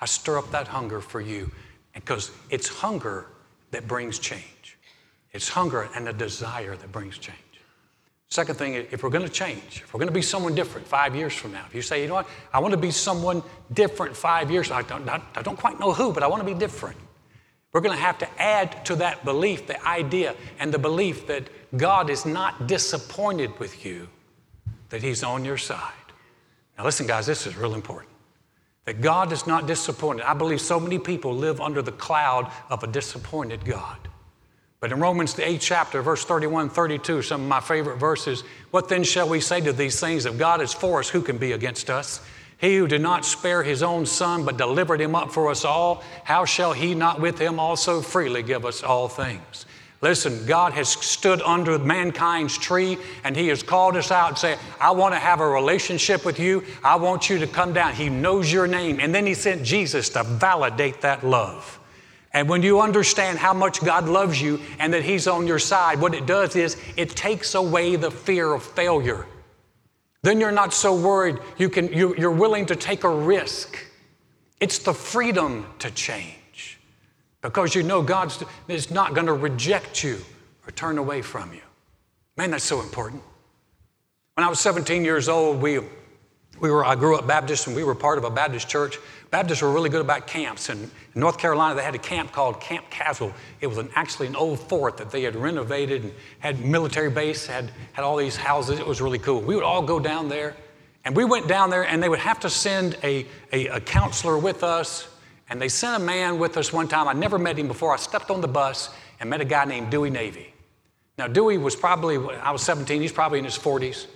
I 0.00 0.04
stir 0.04 0.36
up 0.36 0.50
that 0.50 0.68
hunger 0.68 1.00
for 1.00 1.22
you 1.22 1.50
because 1.94 2.32
it's 2.50 2.68
hunger 2.68 3.28
that 3.70 3.88
brings 3.88 4.18
change. 4.18 4.76
It's 5.32 5.48
hunger 5.48 5.88
and 5.94 6.06
a 6.08 6.12
desire 6.12 6.76
that 6.76 6.92
brings 6.92 7.16
change. 7.16 7.38
Second 8.28 8.56
thing, 8.56 8.74
if 8.74 9.02
we're 9.02 9.10
going 9.10 9.24
to 9.24 9.32
change, 9.32 9.82
if 9.84 9.94
we're 9.94 9.98
going 9.98 10.08
to 10.08 10.14
be 10.14 10.22
someone 10.22 10.54
different 10.54 10.86
five 10.86 11.14
years 11.14 11.32
from 11.32 11.52
now, 11.52 11.64
if 11.68 11.74
you 11.74 11.82
say, 11.82 12.02
you 12.02 12.08
know 12.08 12.14
what, 12.14 12.28
I 12.52 12.58
want 12.58 12.72
to 12.72 12.78
be 12.78 12.90
someone 12.90 13.42
different 13.72 14.16
five 14.16 14.50
years, 14.50 14.70
I 14.70 14.82
don't, 14.82 15.08
I 15.08 15.42
don't 15.42 15.58
quite 15.58 15.78
know 15.78 15.92
who, 15.92 16.12
but 16.12 16.22
I 16.22 16.26
want 16.26 16.46
to 16.46 16.52
be 16.52 16.58
different. 16.58 16.96
We're 17.72 17.82
going 17.82 17.96
to 17.96 18.02
have 18.02 18.18
to 18.18 18.42
add 18.42 18.84
to 18.86 18.96
that 18.96 19.24
belief 19.24 19.66
the 19.66 19.80
idea 19.86 20.34
and 20.58 20.72
the 20.72 20.78
belief 20.78 21.26
that 21.28 21.44
God 21.76 22.10
is 22.10 22.26
not 22.26 22.66
disappointed 22.66 23.58
with 23.60 23.84
you, 23.84 24.08
that 24.88 25.02
He's 25.02 25.22
on 25.22 25.44
your 25.44 25.58
side. 25.58 25.92
Now, 26.78 26.84
listen, 26.84 27.06
guys, 27.06 27.26
this 27.26 27.46
is 27.46 27.56
real 27.56 27.74
important. 27.74 28.12
That 28.86 29.00
God 29.00 29.32
is 29.32 29.46
not 29.46 29.66
disappointed. 29.66 30.24
I 30.24 30.34
believe 30.34 30.60
so 30.60 30.80
many 30.80 30.98
people 30.98 31.34
live 31.34 31.60
under 31.60 31.82
the 31.82 31.92
cloud 31.92 32.50
of 32.70 32.82
a 32.82 32.86
disappointed 32.86 33.64
God. 33.64 34.05
But 34.80 34.92
in 34.92 35.00
Romans, 35.00 35.34
the 35.34 35.48
eighth 35.48 35.62
chapter, 35.62 36.02
verse 36.02 36.24
31, 36.24 36.68
32, 36.68 37.22
some 37.22 37.42
of 37.42 37.48
my 37.48 37.60
favorite 37.60 37.96
verses, 37.96 38.42
what 38.70 38.88
then 38.88 39.04
shall 39.04 39.28
we 39.28 39.40
say 39.40 39.60
to 39.62 39.72
these 39.72 39.98
things? 39.98 40.26
If 40.26 40.38
God 40.38 40.60
is 40.60 40.74
for 40.74 41.00
us, 41.00 41.08
who 41.08 41.22
can 41.22 41.38
be 41.38 41.52
against 41.52 41.88
us? 41.88 42.20
He 42.58 42.76
who 42.76 42.86
did 42.86 43.00
not 43.00 43.24
spare 43.24 43.62
his 43.62 43.82
own 43.82 44.06
son, 44.06 44.44
but 44.44 44.56
delivered 44.56 45.00
him 45.00 45.14
up 45.14 45.30
for 45.30 45.50
us 45.50 45.64
all, 45.64 46.02
how 46.24 46.44
shall 46.44 46.72
he 46.72 46.94
not 46.94 47.20
with 47.20 47.38
him 47.38 47.58
also 47.58 48.00
freely 48.00 48.42
give 48.42 48.64
us 48.64 48.82
all 48.82 49.08
things? 49.08 49.66
Listen, 50.02 50.44
God 50.46 50.72
has 50.74 50.90
stood 50.90 51.40
under 51.42 51.78
mankind's 51.78 52.58
tree 52.58 52.98
and 53.24 53.34
He 53.34 53.48
has 53.48 53.62
called 53.62 53.96
us 53.96 54.10
out 54.10 54.28
and 54.28 54.38
said, 54.38 54.58
I 54.78 54.90
want 54.90 55.14
to 55.14 55.18
have 55.18 55.40
a 55.40 55.48
relationship 55.48 56.24
with 56.24 56.38
you. 56.38 56.64
I 56.84 56.96
want 56.96 57.30
you 57.30 57.38
to 57.38 57.46
come 57.46 57.72
down. 57.72 57.94
He 57.94 58.10
knows 58.10 58.52
your 58.52 58.66
name. 58.66 59.00
And 59.00 59.14
then 59.14 59.24
He 59.24 59.32
sent 59.32 59.62
Jesus 59.62 60.10
to 60.10 60.22
validate 60.22 61.00
that 61.00 61.24
love. 61.24 61.80
And 62.36 62.50
when 62.50 62.62
you 62.62 62.82
understand 62.82 63.38
how 63.38 63.54
much 63.54 63.82
God 63.82 64.10
loves 64.10 64.42
you 64.42 64.60
and 64.78 64.92
that 64.92 65.02
He's 65.02 65.26
on 65.26 65.46
your 65.46 65.58
side, 65.58 66.02
what 66.02 66.12
it 66.12 66.26
does 66.26 66.54
is 66.54 66.76
it 66.94 67.08
takes 67.08 67.54
away 67.54 67.96
the 67.96 68.10
fear 68.10 68.52
of 68.52 68.62
failure. 68.62 69.26
Then 70.20 70.38
you're 70.38 70.52
not 70.52 70.74
so 70.74 70.94
worried. 70.94 71.38
You 71.56 71.70
can, 71.70 71.90
you, 71.90 72.14
you're 72.14 72.30
willing 72.30 72.66
to 72.66 72.76
take 72.76 73.04
a 73.04 73.08
risk. 73.08 73.78
It's 74.60 74.80
the 74.80 74.92
freedom 74.92 75.64
to 75.78 75.90
change 75.90 76.78
because 77.40 77.74
you 77.74 77.82
know 77.82 78.02
God 78.02 78.30
is 78.68 78.90
not 78.90 79.14
going 79.14 79.28
to 79.28 79.32
reject 79.32 80.04
you 80.04 80.18
or 80.66 80.72
turn 80.72 80.98
away 80.98 81.22
from 81.22 81.54
you. 81.54 81.62
Man, 82.36 82.50
that's 82.50 82.64
so 82.64 82.82
important. 82.82 83.22
When 84.34 84.44
I 84.44 84.50
was 84.50 84.60
17 84.60 85.06
years 85.06 85.30
old, 85.30 85.62
we, 85.62 85.78
we 86.60 86.70
were, 86.70 86.84
I 86.84 86.96
grew 86.96 87.16
up 87.16 87.26
Baptist 87.26 87.66
and 87.66 87.74
we 87.74 87.82
were 87.82 87.94
part 87.94 88.18
of 88.18 88.24
a 88.24 88.30
Baptist 88.30 88.68
church. 88.68 88.98
Baptists 89.30 89.62
were 89.62 89.72
really 89.72 89.90
good 89.90 90.00
about 90.00 90.26
camps. 90.26 90.68
And 90.68 90.84
in 90.84 91.20
North 91.20 91.38
Carolina, 91.38 91.74
they 91.74 91.82
had 91.82 91.94
a 91.94 91.98
camp 91.98 92.32
called 92.32 92.60
Camp 92.60 92.88
Caswell. 92.90 93.32
It 93.60 93.66
was 93.66 93.78
an, 93.78 93.90
actually 93.94 94.28
an 94.28 94.36
old 94.36 94.60
fort 94.60 94.96
that 94.98 95.10
they 95.10 95.22
had 95.22 95.34
renovated 95.34 96.04
and 96.04 96.12
had 96.38 96.60
military 96.64 97.10
base, 97.10 97.46
had, 97.46 97.72
had 97.92 98.04
all 98.04 98.16
these 98.16 98.36
houses. 98.36 98.78
It 98.78 98.86
was 98.86 99.00
really 99.00 99.18
cool. 99.18 99.40
We 99.40 99.54
would 99.54 99.64
all 99.64 99.82
go 99.82 99.98
down 99.98 100.28
there. 100.28 100.54
And 101.04 101.14
we 101.14 101.24
went 101.24 101.46
down 101.46 101.70
there, 101.70 101.84
and 101.84 102.02
they 102.02 102.08
would 102.08 102.18
have 102.18 102.40
to 102.40 102.50
send 102.50 102.96
a, 103.02 103.26
a, 103.52 103.66
a 103.68 103.80
counselor 103.80 104.38
with 104.38 104.64
us. 104.64 105.08
And 105.48 105.62
they 105.62 105.68
sent 105.68 106.02
a 106.02 106.04
man 106.04 106.38
with 106.38 106.56
us 106.56 106.72
one 106.72 106.88
time. 106.88 107.06
I 107.06 107.12
never 107.12 107.38
met 107.38 107.58
him 107.58 107.68
before. 107.68 107.92
I 107.92 107.96
stepped 107.96 108.30
on 108.30 108.40
the 108.40 108.48
bus 108.48 108.90
and 109.20 109.30
met 109.30 109.40
a 109.40 109.44
guy 109.44 109.64
named 109.64 109.90
Dewey 109.90 110.10
Navy. 110.10 110.52
Now, 111.18 111.28
Dewey 111.28 111.58
was 111.58 111.74
probably, 111.74 112.16
I 112.38 112.50
was 112.50 112.62
17, 112.62 113.00
he's 113.00 113.12
probably 113.12 113.38
in 113.38 113.44
his 113.44 113.56
40s. 113.56 114.06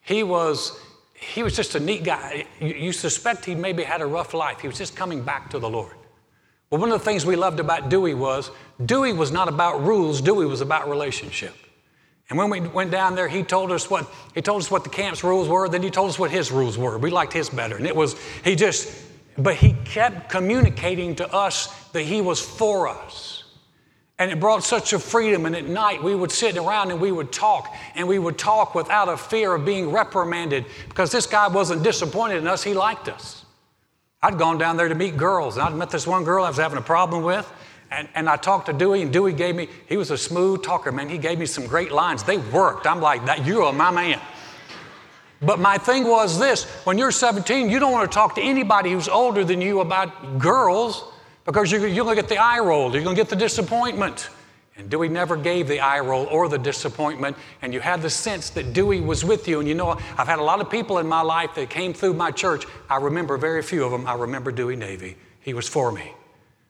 He 0.00 0.22
was, 0.22 0.80
he 1.20 1.42
was 1.42 1.56
just 1.56 1.74
a 1.74 1.80
neat 1.80 2.04
guy. 2.04 2.46
You, 2.60 2.92
suspect 2.92 3.44
he 3.44 3.54
maybe 3.54 3.82
had 3.82 4.00
a 4.00 4.06
rough 4.06 4.34
life. 4.34 4.60
He 4.60 4.68
was 4.68 4.78
just 4.78 4.94
coming 4.94 5.22
back 5.22 5.50
to 5.50 5.58
the 5.58 5.68
Lord. 5.68 5.94
Well, 6.70 6.80
one 6.80 6.92
of 6.92 6.98
the 6.98 7.04
things 7.04 7.26
we 7.26 7.34
loved 7.34 7.60
about 7.60 7.88
Dewey 7.88 8.14
was 8.14 8.50
Dewey 8.84 9.12
was 9.12 9.32
not 9.32 9.48
about 9.48 9.82
rules, 9.82 10.20
Dewey 10.20 10.46
was 10.46 10.60
about 10.60 10.88
relationship. 10.88 11.54
And 12.30 12.38
when 12.38 12.50
we 12.50 12.60
went 12.60 12.90
down 12.90 13.14
there, 13.14 13.26
he 13.26 13.42
told 13.42 13.72
us 13.72 13.88
what 13.88 14.08
he 14.34 14.42
told 14.42 14.60
us 14.60 14.70
what 14.70 14.84
the 14.84 14.90
camp's 14.90 15.24
rules 15.24 15.48
were, 15.48 15.68
then 15.68 15.82
he 15.82 15.90
told 15.90 16.10
us 16.10 16.18
what 16.18 16.30
his 16.30 16.52
rules 16.52 16.76
were. 16.76 16.98
We 16.98 17.10
liked 17.10 17.32
his 17.32 17.48
better. 17.48 17.76
And 17.76 17.86
it 17.86 17.96
was 17.96 18.16
he 18.44 18.54
just 18.54 19.06
but 19.38 19.54
he 19.54 19.72
kept 19.84 20.28
communicating 20.28 21.14
to 21.16 21.32
us 21.32 21.68
that 21.92 22.02
he 22.02 22.20
was 22.20 22.40
for 22.40 22.88
us. 22.88 23.37
And 24.18 24.32
it 24.32 24.40
brought 24.40 24.64
such 24.64 24.92
a 24.92 24.98
freedom. 24.98 25.46
And 25.46 25.54
at 25.54 25.66
night, 25.66 26.02
we 26.02 26.14
would 26.14 26.32
sit 26.32 26.56
around 26.56 26.90
and 26.90 27.00
we 27.00 27.12
would 27.12 27.30
talk, 27.32 27.72
and 27.94 28.08
we 28.08 28.18
would 28.18 28.36
talk 28.36 28.74
without 28.74 29.08
a 29.08 29.16
fear 29.16 29.54
of 29.54 29.64
being 29.64 29.90
reprimanded 29.90 30.64
because 30.88 31.12
this 31.12 31.26
guy 31.26 31.46
wasn't 31.46 31.82
disappointed 31.84 32.38
in 32.38 32.48
us, 32.48 32.64
he 32.64 32.74
liked 32.74 33.08
us. 33.08 33.44
I'd 34.20 34.36
gone 34.36 34.58
down 34.58 34.76
there 34.76 34.88
to 34.88 34.96
meet 34.96 35.16
girls, 35.16 35.56
and 35.56 35.64
I'd 35.64 35.74
met 35.74 35.90
this 35.90 36.06
one 36.06 36.24
girl 36.24 36.44
I 36.44 36.48
was 36.48 36.56
having 36.56 36.78
a 36.78 36.82
problem 36.82 37.22
with. 37.22 37.50
And, 37.90 38.08
and 38.14 38.28
I 38.28 38.36
talked 38.36 38.66
to 38.66 38.72
Dewey, 38.72 39.02
and 39.02 39.12
Dewey 39.12 39.32
gave 39.32 39.54
me, 39.54 39.68
he 39.88 39.96
was 39.96 40.10
a 40.10 40.18
smooth 40.18 40.62
talker, 40.62 40.92
man. 40.92 41.08
He 41.08 41.18
gave 41.18 41.38
me 41.38 41.46
some 41.46 41.66
great 41.66 41.92
lines. 41.92 42.22
They 42.22 42.36
worked. 42.36 42.86
I'm 42.86 43.00
like, 43.00 43.24
that, 43.26 43.46
you 43.46 43.62
are 43.62 43.72
my 43.72 43.90
man. 43.90 44.20
But 45.40 45.60
my 45.60 45.78
thing 45.78 46.06
was 46.06 46.38
this 46.38 46.64
when 46.84 46.98
you're 46.98 47.12
17, 47.12 47.70
you 47.70 47.78
don't 47.78 47.92
want 47.92 48.10
to 48.10 48.14
talk 48.14 48.34
to 48.34 48.42
anybody 48.42 48.90
who's 48.90 49.08
older 49.08 49.44
than 49.44 49.60
you 49.60 49.80
about 49.80 50.38
girls 50.38 51.04
because 51.48 51.72
you're, 51.72 51.86
you're 51.86 52.04
going 52.04 52.14
to 52.14 52.22
get 52.22 52.28
the 52.28 52.36
eye 52.36 52.58
roll, 52.58 52.92
you're 52.92 53.02
going 53.02 53.16
to 53.16 53.20
get 53.20 53.30
the 53.30 53.36
disappointment. 53.36 54.28
And 54.76 54.88
Dewey 54.90 55.08
never 55.08 55.34
gave 55.34 55.66
the 55.66 55.80
eye 55.80 55.98
roll 55.98 56.26
or 56.26 56.48
the 56.48 56.58
disappointment. 56.58 57.36
And 57.62 57.74
you 57.74 57.80
had 57.80 58.00
the 58.00 58.10
sense 58.10 58.50
that 58.50 58.72
Dewey 58.72 59.00
was 59.00 59.24
with 59.24 59.48
you. 59.48 59.58
And 59.58 59.68
you 59.68 59.74
know, 59.74 59.98
I've 60.16 60.28
had 60.28 60.38
a 60.38 60.42
lot 60.42 60.60
of 60.60 60.70
people 60.70 60.98
in 60.98 61.08
my 61.08 61.22
life 61.22 61.54
that 61.56 61.68
came 61.68 61.92
through 61.94 62.14
my 62.14 62.30
church. 62.30 62.64
I 62.88 62.98
remember 62.98 63.36
very 63.38 63.62
few 63.62 63.82
of 63.82 63.90
them. 63.90 64.06
I 64.06 64.14
remember 64.14 64.52
Dewey 64.52 64.76
Navy. 64.76 65.16
He 65.40 65.54
was 65.54 65.66
for 65.66 65.90
me. 65.90 66.12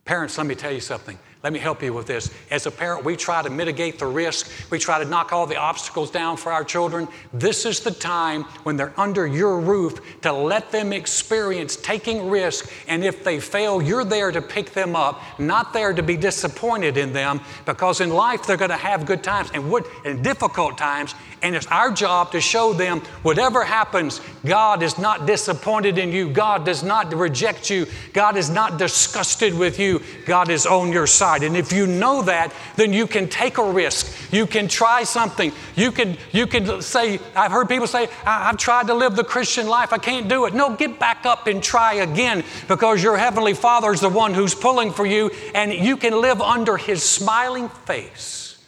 Parents, 0.06 0.38
let 0.38 0.46
me 0.46 0.54
tell 0.54 0.72
you 0.72 0.80
something. 0.80 1.18
Let 1.44 1.52
me 1.52 1.60
help 1.60 1.84
you 1.84 1.92
with 1.92 2.08
this. 2.08 2.34
As 2.50 2.66
a 2.66 2.70
parent, 2.70 3.04
we 3.04 3.14
try 3.14 3.42
to 3.42 3.50
mitigate 3.50 4.00
the 4.00 4.06
risk. 4.06 4.50
We 4.70 4.80
try 4.80 4.98
to 4.98 5.08
knock 5.08 5.32
all 5.32 5.46
the 5.46 5.56
obstacles 5.56 6.10
down 6.10 6.36
for 6.36 6.50
our 6.50 6.64
children. 6.64 7.06
This 7.32 7.64
is 7.64 7.78
the 7.78 7.92
time 7.92 8.42
when 8.64 8.76
they're 8.76 8.92
under 8.96 9.24
your 9.24 9.60
roof 9.60 10.20
to 10.22 10.32
let 10.32 10.72
them 10.72 10.92
experience 10.92 11.76
taking 11.76 12.28
risk. 12.28 12.68
And 12.88 13.04
if 13.04 13.22
they 13.22 13.38
fail, 13.38 13.80
you're 13.80 14.04
there 14.04 14.32
to 14.32 14.42
pick 14.42 14.72
them 14.72 14.96
up, 14.96 15.22
not 15.38 15.72
there 15.72 15.92
to 15.92 16.02
be 16.02 16.16
disappointed 16.16 16.96
in 16.96 17.12
them, 17.12 17.40
because 17.66 18.00
in 18.00 18.10
life 18.10 18.44
they're 18.44 18.56
going 18.56 18.70
to 18.70 18.76
have 18.76 19.06
good 19.06 19.22
times 19.22 19.50
and 19.54 19.70
what 19.70 19.86
in 20.04 20.22
difficult 20.22 20.76
times. 20.76 21.14
And 21.42 21.54
it's 21.54 21.68
our 21.68 21.92
job 21.92 22.32
to 22.32 22.40
show 22.40 22.72
them 22.72 23.00
whatever 23.22 23.62
happens, 23.62 24.20
God 24.44 24.82
is 24.82 24.98
not 24.98 25.24
disappointed 25.24 25.98
in 25.98 26.10
you. 26.10 26.30
God 26.30 26.64
does 26.64 26.82
not 26.82 27.14
reject 27.14 27.70
you. 27.70 27.86
God 28.12 28.36
is 28.36 28.50
not 28.50 28.76
disgusted 28.76 29.54
with 29.56 29.78
you. 29.78 30.02
God 30.26 30.50
is 30.50 30.66
on 30.66 30.92
your 30.92 31.06
side. 31.06 31.28
And 31.42 31.56
if 31.56 31.72
you 31.72 31.86
know 31.86 32.22
that, 32.22 32.52
then 32.76 32.92
you 32.92 33.06
can 33.06 33.28
take 33.28 33.58
a 33.58 33.70
risk. 33.70 34.32
You 34.32 34.46
can 34.46 34.68
try 34.68 35.04
something. 35.04 35.52
You 35.76 35.92
can, 35.92 36.16
you 36.32 36.46
can 36.46 36.82
say, 36.82 37.18
I've 37.34 37.52
heard 37.52 37.68
people 37.68 37.86
say, 37.86 38.08
I've 38.24 38.56
tried 38.56 38.86
to 38.88 38.94
live 38.94 39.16
the 39.16 39.24
Christian 39.24 39.66
life. 39.66 39.92
I 39.92 39.98
can't 39.98 40.28
do 40.28 40.46
it. 40.46 40.54
No, 40.54 40.74
get 40.74 40.98
back 40.98 41.26
up 41.26 41.46
and 41.46 41.62
try 41.62 41.94
again 41.94 42.44
because 42.68 43.02
your 43.02 43.16
Heavenly 43.16 43.54
Father 43.54 43.92
is 43.92 44.00
the 44.00 44.08
one 44.08 44.34
who's 44.34 44.54
pulling 44.54 44.92
for 44.92 45.06
you 45.06 45.30
and 45.54 45.72
you 45.72 45.96
can 45.96 46.20
live 46.20 46.40
under 46.40 46.76
His 46.76 47.02
smiling 47.02 47.68
face, 47.68 48.62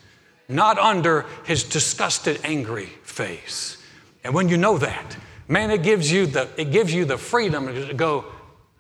not 0.49 0.79
under 0.79 1.27
His 1.45 1.65
disgusted, 1.65 2.41
angry 2.45 2.87
face. 3.03 3.77
And 4.25 4.35
when 4.35 4.49
you 4.49 4.57
know 4.57 4.79
that, 4.79 5.17
man, 5.49 5.71
it 5.71 5.83
gives 5.83 6.11
you 6.11 6.27
the, 6.27 6.49
it 6.57 6.71
gives 6.71 6.93
you 6.93 7.05
the 7.05 7.19
freedom 7.19 7.67
to 7.67 7.95
go, 7.95 8.25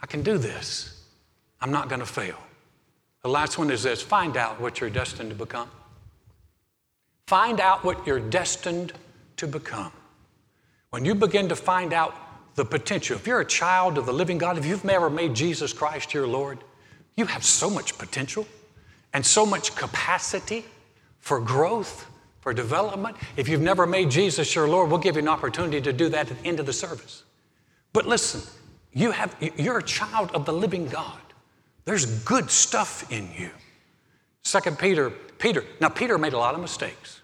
I 0.02 0.06
can 0.06 0.22
do 0.22 0.38
this. 0.38 1.02
I'm 1.60 1.70
not 1.70 1.88
going 1.88 2.00
to 2.00 2.06
fail. 2.06 2.36
The 3.22 3.28
last 3.28 3.58
one 3.58 3.70
is 3.70 3.82
this 3.82 4.00
find 4.00 4.36
out 4.36 4.60
what 4.60 4.80
you're 4.80 4.90
destined 4.90 5.30
to 5.30 5.36
become. 5.36 5.68
Find 7.26 7.60
out 7.60 7.84
what 7.84 8.06
you're 8.06 8.20
destined 8.20 8.92
to 9.36 9.46
become. 9.46 9.92
When 10.90 11.04
you 11.04 11.14
begin 11.14 11.48
to 11.48 11.56
find 11.56 11.92
out 11.92 12.14
the 12.56 12.64
potential, 12.64 13.16
if 13.16 13.26
you're 13.26 13.40
a 13.40 13.46
child 13.46 13.98
of 13.98 14.06
the 14.06 14.12
living 14.12 14.38
God, 14.38 14.58
if 14.58 14.66
you've 14.66 14.84
never 14.84 15.08
made 15.08 15.34
Jesus 15.34 15.72
Christ 15.72 16.12
your 16.12 16.26
Lord, 16.26 16.58
you 17.16 17.26
have 17.26 17.44
so 17.44 17.70
much 17.70 17.96
potential 17.98 18.46
and 19.12 19.24
so 19.24 19.46
much 19.46 19.76
capacity 19.76 20.64
for 21.20 21.40
growth, 21.40 22.06
for 22.40 22.52
development. 22.52 23.16
If 23.36 23.48
you've 23.48 23.60
never 23.60 23.86
made 23.86 24.10
Jesus 24.10 24.54
your 24.54 24.68
Lord, 24.68 24.90
we'll 24.90 24.98
give 24.98 25.16
you 25.16 25.22
an 25.22 25.28
opportunity 25.28 25.80
to 25.80 25.92
do 25.92 26.08
that 26.08 26.30
at 26.30 26.42
the 26.42 26.48
end 26.48 26.58
of 26.58 26.66
the 26.66 26.72
service. 26.72 27.22
But 27.92 28.06
listen, 28.06 28.40
you 28.92 29.10
have, 29.12 29.36
you're 29.56 29.78
a 29.78 29.82
child 29.82 30.30
of 30.32 30.46
the 30.46 30.52
living 30.52 30.88
God. 30.88 31.20
There's 31.90 32.06
good 32.06 32.52
stuff 32.52 33.10
in 33.10 33.28
you. 33.36 33.50
Second 34.44 34.78
Peter, 34.78 35.10
Peter, 35.10 35.64
now 35.80 35.88
Peter 35.88 36.18
made 36.18 36.34
a 36.34 36.38
lot 36.38 36.54
of 36.54 36.60
mistakes. 36.60 37.20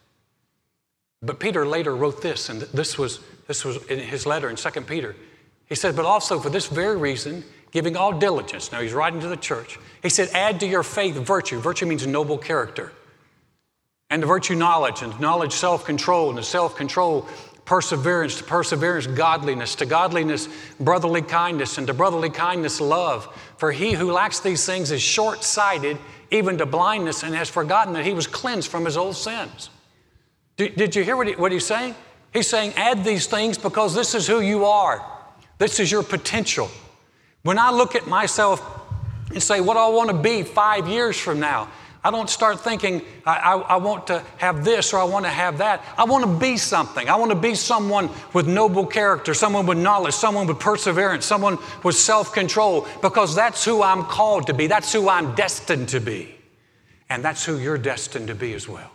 But 1.22 1.38
Peter 1.38 1.64
later 1.64 1.94
wrote 1.94 2.20
this, 2.20 2.48
and 2.48 2.62
this 2.62 2.98
was 2.98 3.20
this 3.46 3.64
was 3.64 3.76
in 3.86 4.00
his 4.00 4.26
letter 4.26 4.50
in 4.50 4.56
Second 4.56 4.88
Peter. 4.88 5.14
He 5.66 5.76
said, 5.76 5.94
But 5.94 6.04
also 6.04 6.40
for 6.40 6.50
this 6.50 6.66
very 6.66 6.96
reason, 6.96 7.44
giving 7.70 7.96
all 7.96 8.18
diligence. 8.18 8.72
Now 8.72 8.80
he's 8.80 8.92
writing 8.92 9.20
to 9.20 9.28
the 9.28 9.36
church. 9.36 9.78
He 10.02 10.08
said, 10.08 10.30
Add 10.34 10.58
to 10.58 10.66
your 10.66 10.82
faith 10.82 11.14
virtue. 11.14 11.60
Virtue 11.60 11.86
means 11.86 12.04
noble 12.04 12.36
character. 12.36 12.92
And 14.10 14.20
the 14.20 14.26
virtue 14.26 14.56
knowledge, 14.56 15.00
and 15.00 15.20
knowledge 15.20 15.52
self 15.52 15.84
control, 15.84 16.28
and 16.28 16.36
the 16.36 16.42
self 16.42 16.74
control 16.74 17.28
perseverance, 17.66 18.38
to 18.38 18.44
perseverance, 18.44 19.06
godliness, 19.08 19.74
to 19.74 19.84
godliness, 19.84 20.48
brotherly 20.80 21.20
kindness, 21.20 21.76
and 21.76 21.86
to 21.88 21.92
brotherly 21.92 22.30
kindness, 22.30 22.80
love. 22.80 23.26
For 23.58 23.72
he 23.72 23.92
who 23.92 24.12
lacks 24.12 24.40
these 24.40 24.64
things 24.64 24.90
is 24.92 25.02
short 25.02 25.44
sighted, 25.44 25.98
even 26.30 26.56
to 26.58 26.66
blindness, 26.66 27.24
and 27.24 27.34
has 27.34 27.50
forgotten 27.50 27.92
that 27.94 28.06
he 28.06 28.14
was 28.14 28.26
cleansed 28.26 28.70
from 28.70 28.84
his 28.84 28.96
old 28.96 29.16
sins. 29.16 29.68
Did, 30.56 30.76
did 30.76 30.96
you 30.96 31.04
hear 31.04 31.16
what, 31.16 31.26
he, 31.26 31.34
what 31.34 31.52
he's 31.52 31.66
saying? 31.66 31.94
He's 32.32 32.46
saying, 32.46 32.72
add 32.76 33.04
these 33.04 33.26
things 33.26 33.58
because 33.58 33.94
this 33.94 34.14
is 34.14 34.26
who 34.26 34.40
you 34.40 34.64
are, 34.64 35.04
this 35.58 35.80
is 35.80 35.90
your 35.90 36.02
potential. 36.02 36.70
When 37.42 37.58
I 37.58 37.70
look 37.70 37.94
at 37.94 38.06
myself 38.06 38.62
and 39.30 39.42
say, 39.42 39.60
what 39.60 39.74
do 39.74 39.80
I 39.80 39.88
want 39.88 40.10
to 40.10 40.16
be 40.16 40.42
five 40.42 40.88
years 40.88 41.18
from 41.18 41.40
now? 41.40 41.68
I 42.06 42.10
don't 42.12 42.30
start 42.30 42.60
thinking, 42.60 43.02
I, 43.26 43.34
I, 43.36 43.56
I, 43.56 43.76
want 43.78 44.06
to 44.06 44.22
have 44.36 44.64
this 44.64 44.92
or 44.92 45.00
I 45.00 45.02
want 45.02 45.24
to 45.24 45.28
have 45.28 45.58
that. 45.58 45.84
I 45.98 46.04
want 46.04 46.24
to 46.24 46.38
be 46.38 46.56
something. 46.56 47.08
I 47.08 47.16
want 47.16 47.32
to 47.32 47.36
be 47.36 47.56
someone 47.56 48.10
with 48.32 48.46
noble 48.46 48.86
character, 48.86 49.34
someone 49.34 49.66
with 49.66 49.78
knowledge, 49.78 50.14
someone 50.14 50.46
with 50.46 50.60
perseverance, 50.60 51.26
someone 51.26 51.58
with 51.82 51.96
self 51.96 52.32
control, 52.32 52.86
because 53.02 53.34
that's 53.34 53.64
who 53.64 53.82
I'm 53.82 54.04
called 54.04 54.46
to 54.46 54.54
be. 54.54 54.68
That's 54.68 54.92
who 54.92 55.08
I'm 55.08 55.34
destined 55.34 55.88
to 55.88 55.98
be. 55.98 56.32
And 57.08 57.24
that's 57.24 57.44
who 57.44 57.58
you're 57.58 57.76
destined 57.76 58.28
to 58.28 58.36
be 58.36 58.54
as 58.54 58.68
well. 58.68 58.92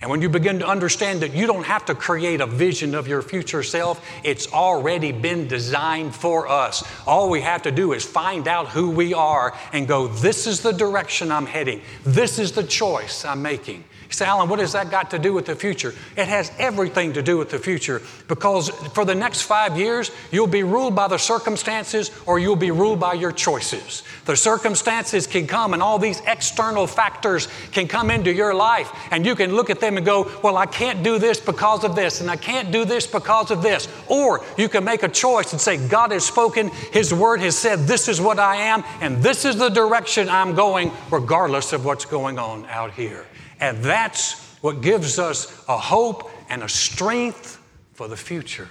And 0.00 0.10
when 0.10 0.22
you 0.22 0.30
begin 0.30 0.60
to 0.60 0.66
understand 0.66 1.20
that 1.20 1.34
you 1.34 1.46
don't 1.46 1.64
have 1.64 1.84
to 1.86 1.94
create 1.94 2.40
a 2.40 2.46
vision 2.46 2.94
of 2.94 3.06
your 3.06 3.20
future 3.20 3.62
self, 3.62 4.02
it's 4.24 4.50
already 4.50 5.12
been 5.12 5.46
designed 5.46 6.14
for 6.14 6.48
us. 6.48 6.82
All 7.06 7.28
we 7.28 7.42
have 7.42 7.62
to 7.62 7.70
do 7.70 7.92
is 7.92 8.02
find 8.02 8.48
out 8.48 8.68
who 8.68 8.90
we 8.90 9.12
are 9.12 9.54
and 9.74 9.86
go, 9.86 10.06
this 10.08 10.46
is 10.46 10.62
the 10.62 10.72
direction 10.72 11.30
I'm 11.30 11.44
heading. 11.44 11.82
This 12.02 12.38
is 12.38 12.52
the 12.52 12.62
choice 12.62 13.26
I'm 13.26 13.42
making. 13.42 13.84
You 14.10 14.14
say, 14.14 14.24
Alan, 14.24 14.48
what 14.48 14.58
has 14.58 14.72
that 14.72 14.90
got 14.90 15.12
to 15.12 15.20
do 15.20 15.32
with 15.32 15.46
the 15.46 15.54
future? 15.54 15.94
It 16.16 16.26
has 16.26 16.50
everything 16.58 17.12
to 17.12 17.22
do 17.22 17.38
with 17.38 17.48
the 17.50 17.60
future 17.60 18.02
because 18.26 18.68
for 18.92 19.04
the 19.04 19.14
next 19.14 19.42
five 19.42 19.78
years, 19.78 20.10
you'll 20.32 20.48
be 20.48 20.64
ruled 20.64 20.96
by 20.96 21.06
the 21.06 21.16
circumstances 21.16 22.10
or 22.26 22.40
you'll 22.40 22.56
be 22.56 22.72
ruled 22.72 22.98
by 22.98 23.12
your 23.12 23.30
choices. 23.30 24.02
The 24.24 24.36
circumstances 24.36 25.28
can 25.28 25.46
come 25.46 25.74
and 25.74 25.80
all 25.80 26.00
these 26.00 26.20
external 26.26 26.88
factors 26.88 27.46
can 27.70 27.86
come 27.86 28.10
into 28.10 28.32
your 28.32 28.52
life 28.52 28.90
and 29.12 29.24
you 29.24 29.36
can 29.36 29.54
look 29.54 29.70
at 29.70 29.78
them 29.78 29.96
and 29.96 30.04
go, 30.04 30.28
well, 30.42 30.56
I 30.56 30.66
can't 30.66 31.04
do 31.04 31.20
this 31.20 31.38
because 31.38 31.84
of 31.84 31.94
this 31.94 32.20
and 32.20 32.28
I 32.28 32.36
can't 32.36 32.72
do 32.72 32.84
this 32.84 33.06
because 33.06 33.52
of 33.52 33.62
this. 33.62 33.86
Or 34.08 34.44
you 34.58 34.68
can 34.68 34.82
make 34.82 35.04
a 35.04 35.08
choice 35.08 35.52
and 35.52 35.60
say, 35.60 35.76
God 35.86 36.10
has 36.10 36.26
spoken, 36.26 36.70
His 36.92 37.14
word 37.14 37.38
has 37.42 37.56
said, 37.56 37.86
this 37.86 38.08
is 38.08 38.20
what 38.20 38.40
I 38.40 38.56
am 38.56 38.82
and 39.00 39.22
this 39.22 39.44
is 39.44 39.54
the 39.54 39.68
direction 39.68 40.28
I'm 40.28 40.56
going, 40.56 40.90
regardless 41.12 41.72
of 41.72 41.84
what's 41.84 42.06
going 42.06 42.40
on 42.40 42.66
out 42.66 42.90
here. 42.94 43.24
And 43.60 43.84
that's 43.84 44.40
what 44.62 44.80
gives 44.80 45.18
us 45.18 45.64
a 45.68 45.76
hope 45.76 46.30
and 46.48 46.62
a 46.62 46.68
strength 46.68 47.62
for 47.92 48.08
the 48.08 48.16
future, 48.16 48.68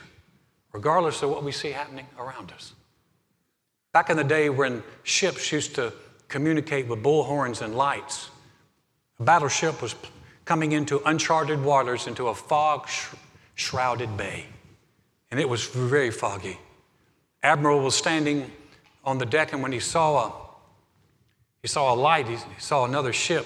regardless 0.73 1.21
of 1.21 1.29
what 1.29 1.43
we 1.43 1.51
see 1.51 1.71
happening 1.71 2.07
around 2.17 2.51
us. 2.51 2.73
Back 3.93 4.09
in 4.09 4.17
the 4.17 4.23
day 4.23 4.49
when 4.49 4.83
ships 5.03 5.51
used 5.51 5.75
to 5.75 5.93
communicate 6.27 6.87
with 6.87 7.01
bullhorns 7.01 7.61
and 7.61 7.75
lights, 7.75 8.29
a 9.19 9.23
battleship 9.23 9.81
was 9.81 9.95
coming 10.45 10.71
into 10.71 11.01
uncharted 11.05 11.63
waters, 11.63 12.07
into 12.07 12.27
a 12.27 12.35
fog 12.35 12.87
shrouded 13.55 14.17
bay. 14.17 14.45
And 15.31 15.39
it 15.39 15.47
was 15.47 15.67
very 15.67 16.09
foggy. 16.09 16.59
Admiral 17.43 17.81
was 17.81 17.95
standing 17.95 18.51
on 19.05 19.19
the 19.19 19.25
deck, 19.25 19.53
and 19.53 19.61
when 19.61 19.71
he 19.71 19.79
saw 19.79 20.27
a, 20.27 20.33
he 21.61 21.67
saw 21.67 21.93
a 21.93 21.95
light, 21.95 22.27
he, 22.27 22.35
he 22.35 22.59
saw 22.59 22.85
another 22.85 23.13
ship 23.13 23.45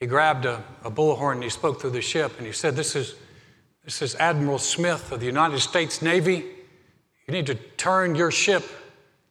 he 0.00 0.06
grabbed 0.06 0.46
a, 0.46 0.64
a 0.82 0.90
bullhorn 0.90 1.34
and 1.34 1.44
he 1.44 1.50
spoke 1.50 1.80
through 1.80 1.90
the 1.90 2.00
ship 2.00 2.32
and 2.38 2.46
he 2.46 2.52
said, 2.52 2.74
This 2.74 2.96
is, 2.96 3.14
this 3.84 4.00
is 4.00 4.14
Admiral 4.16 4.58
Smith 4.58 5.12
of 5.12 5.20
the 5.20 5.26
United 5.26 5.60
States 5.60 6.00
Navy. 6.00 6.46
You 7.26 7.34
need 7.34 7.46
to 7.46 7.54
turn 7.54 8.14
your 8.14 8.30
ship 8.30 8.64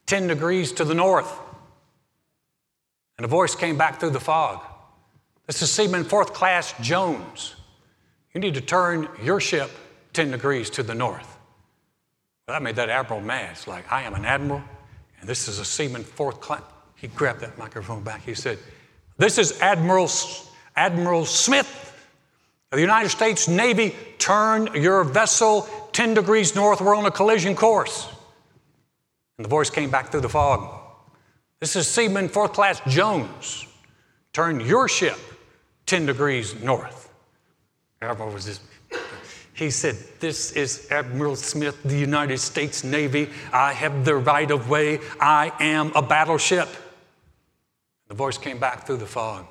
10 0.06 0.28
degrees 0.28 0.72
to 0.72 0.84
the 0.84 0.94
north. 0.94 1.30
And 3.18 3.24
a 3.24 3.28
voice 3.28 3.54
came 3.54 3.76
back 3.76 4.00
through 4.00 4.10
the 4.10 4.20
fog. 4.20 4.64
This 5.46 5.60
is 5.60 5.70
Seaman 5.72 6.04
Fourth 6.04 6.32
Class 6.32 6.72
Jones. 6.80 7.56
You 8.32 8.40
need 8.40 8.54
to 8.54 8.60
turn 8.60 9.08
your 9.22 9.40
ship 9.40 9.70
10 10.12 10.30
degrees 10.30 10.70
to 10.70 10.84
the 10.84 10.94
north. 10.94 11.36
Well, 12.46 12.56
that 12.56 12.62
made 12.62 12.76
that 12.76 12.88
admiral 12.88 13.20
mad. 13.20 13.50
It's 13.52 13.66
like, 13.66 13.90
I 13.92 14.02
am 14.02 14.14
an 14.14 14.24
admiral, 14.24 14.62
and 15.20 15.28
this 15.28 15.48
is 15.48 15.58
a 15.58 15.64
seaman 15.64 16.04
fourth 16.04 16.40
class. 16.40 16.62
He 16.94 17.08
grabbed 17.08 17.40
that 17.40 17.58
microphone 17.58 18.02
back. 18.02 18.22
He 18.22 18.34
said, 18.34 18.58
This 19.16 19.38
is 19.38 19.60
Admiral 19.60 20.08
Admiral 20.76 21.24
Smith 21.24 21.76
of 22.72 22.76
the 22.76 22.82
United 22.82 23.08
States 23.08 23.48
Navy, 23.48 23.94
turn 24.18 24.68
your 24.74 25.04
vessel 25.04 25.68
10 25.92 26.14
degrees 26.14 26.54
north. 26.54 26.80
We're 26.80 26.94
on 26.94 27.06
a 27.06 27.10
collision 27.10 27.56
course. 27.56 28.08
And 29.38 29.44
the 29.44 29.48
voice 29.48 29.70
came 29.70 29.90
back 29.90 30.10
through 30.10 30.20
the 30.20 30.28
fog. 30.28 30.80
This 31.58 31.76
is 31.76 31.88
Seaman 31.88 32.28
Fourth 32.28 32.52
Class 32.52 32.80
Jones. 32.86 33.66
Turn 34.32 34.60
your 34.60 34.88
ship 34.88 35.18
10 35.86 36.06
degrees 36.06 36.60
north. 36.62 37.10
Admiral 38.00 38.32
was 38.32 38.46
just, 38.46 38.62
he 39.52 39.70
said, 39.70 39.96
This 40.20 40.52
is 40.52 40.88
Admiral 40.90 41.36
Smith, 41.36 41.82
the 41.82 41.98
United 41.98 42.38
States 42.38 42.82
Navy. 42.82 43.28
I 43.52 43.72
have 43.72 44.04
the 44.04 44.16
right 44.16 44.50
of 44.50 44.70
way. 44.70 45.00
I 45.20 45.52
am 45.60 45.92
a 45.94 46.00
battleship. 46.00 46.68
The 48.08 48.14
voice 48.14 48.38
came 48.38 48.58
back 48.58 48.86
through 48.86 48.98
the 48.98 49.06
fog. 49.06 49.46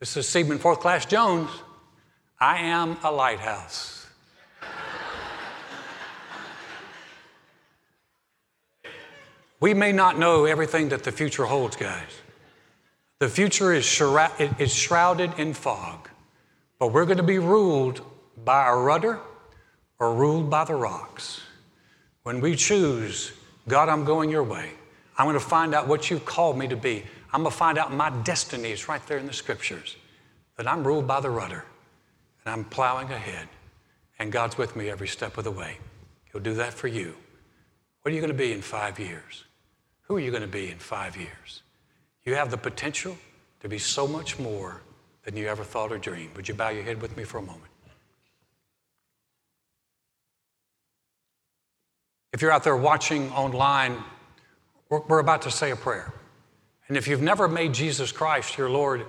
This 0.00 0.16
is 0.16 0.28
Seaman 0.28 0.58
Fourth 0.58 0.78
Class 0.78 1.06
Jones. 1.06 1.50
I 2.38 2.58
am 2.58 2.98
a 3.02 3.10
lighthouse. 3.10 4.06
we 9.58 9.74
may 9.74 9.90
not 9.90 10.16
know 10.16 10.44
everything 10.44 10.90
that 10.90 11.02
the 11.02 11.10
future 11.10 11.46
holds, 11.46 11.74
guys. 11.74 12.20
The 13.18 13.28
future 13.28 13.72
is, 13.72 13.84
shrouded 13.84 15.32
in 15.36 15.52
fog, 15.52 16.08
but 16.78 16.92
we're 16.92 17.04
going 17.04 17.16
to 17.16 17.24
be 17.24 17.40
ruled 17.40 18.00
by 18.44 18.68
a 18.68 18.76
rudder 18.76 19.18
or 19.98 20.14
ruled 20.14 20.48
by 20.48 20.64
the 20.64 20.76
rocks. 20.76 21.40
When 22.22 22.40
we 22.40 22.54
choose, 22.54 23.32
God, 23.66 23.88
I'm 23.88 24.04
going 24.04 24.30
your 24.30 24.44
way, 24.44 24.70
I'm 25.16 25.26
going 25.26 25.34
to 25.34 25.40
find 25.40 25.74
out 25.74 25.88
what 25.88 26.08
you've 26.08 26.24
called 26.24 26.56
me 26.56 26.68
to 26.68 26.76
be. 26.76 27.02
I'm 27.32 27.42
going 27.42 27.52
to 27.52 27.56
find 27.56 27.78
out 27.78 27.92
my 27.92 28.10
destiny 28.22 28.70
is 28.70 28.88
right 28.88 29.04
there 29.06 29.18
in 29.18 29.26
the 29.26 29.32
scriptures, 29.32 29.96
that 30.56 30.66
I'm 30.66 30.86
ruled 30.86 31.06
by 31.06 31.20
the 31.20 31.30
rudder 31.30 31.64
and 32.44 32.52
I'm 32.52 32.64
plowing 32.64 33.10
ahead, 33.10 33.48
and 34.18 34.32
God's 34.32 34.56
with 34.56 34.74
me 34.74 34.88
every 34.88 35.08
step 35.08 35.36
of 35.36 35.44
the 35.44 35.50
way. 35.50 35.76
He'll 36.32 36.40
do 36.40 36.54
that 36.54 36.72
for 36.72 36.88
you. 36.88 37.14
What 38.02 38.12
are 38.12 38.14
you 38.14 38.20
going 38.20 38.32
to 38.32 38.38
be 38.38 38.52
in 38.52 38.62
five 38.62 38.98
years? 38.98 39.44
Who 40.02 40.16
are 40.16 40.20
you 40.20 40.30
going 40.30 40.42
to 40.42 40.48
be 40.48 40.70
in 40.70 40.78
five 40.78 41.16
years? 41.16 41.62
You 42.24 42.34
have 42.34 42.50
the 42.50 42.56
potential 42.56 43.16
to 43.60 43.68
be 43.68 43.78
so 43.78 44.06
much 44.06 44.38
more 44.38 44.80
than 45.24 45.36
you 45.36 45.46
ever 45.46 45.64
thought 45.64 45.92
or 45.92 45.98
dreamed. 45.98 46.34
Would 46.36 46.48
you 46.48 46.54
bow 46.54 46.70
your 46.70 46.84
head 46.84 47.02
with 47.02 47.16
me 47.16 47.24
for 47.24 47.38
a 47.38 47.42
moment? 47.42 47.64
If 52.32 52.42
you're 52.42 52.52
out 52.52 52.64
there 52.64 52.76
watching 52.76 53.30
online, 53.32 54.02
we're 54.88 55.18
about 55.18 55.42
to 55.42 55.50
say 55.50 55.70
a 55.70 55.76
prayer. 55.76 56.14
And 56.88 56.96
if 56.96 57.06
you've 57.06 57.22
never 57.22 57.48
made 57.48 57.74
Jesus 57.74 58.12
Christ 58.12 58.56
your 58.56 58.70
Lord 58.70 59.04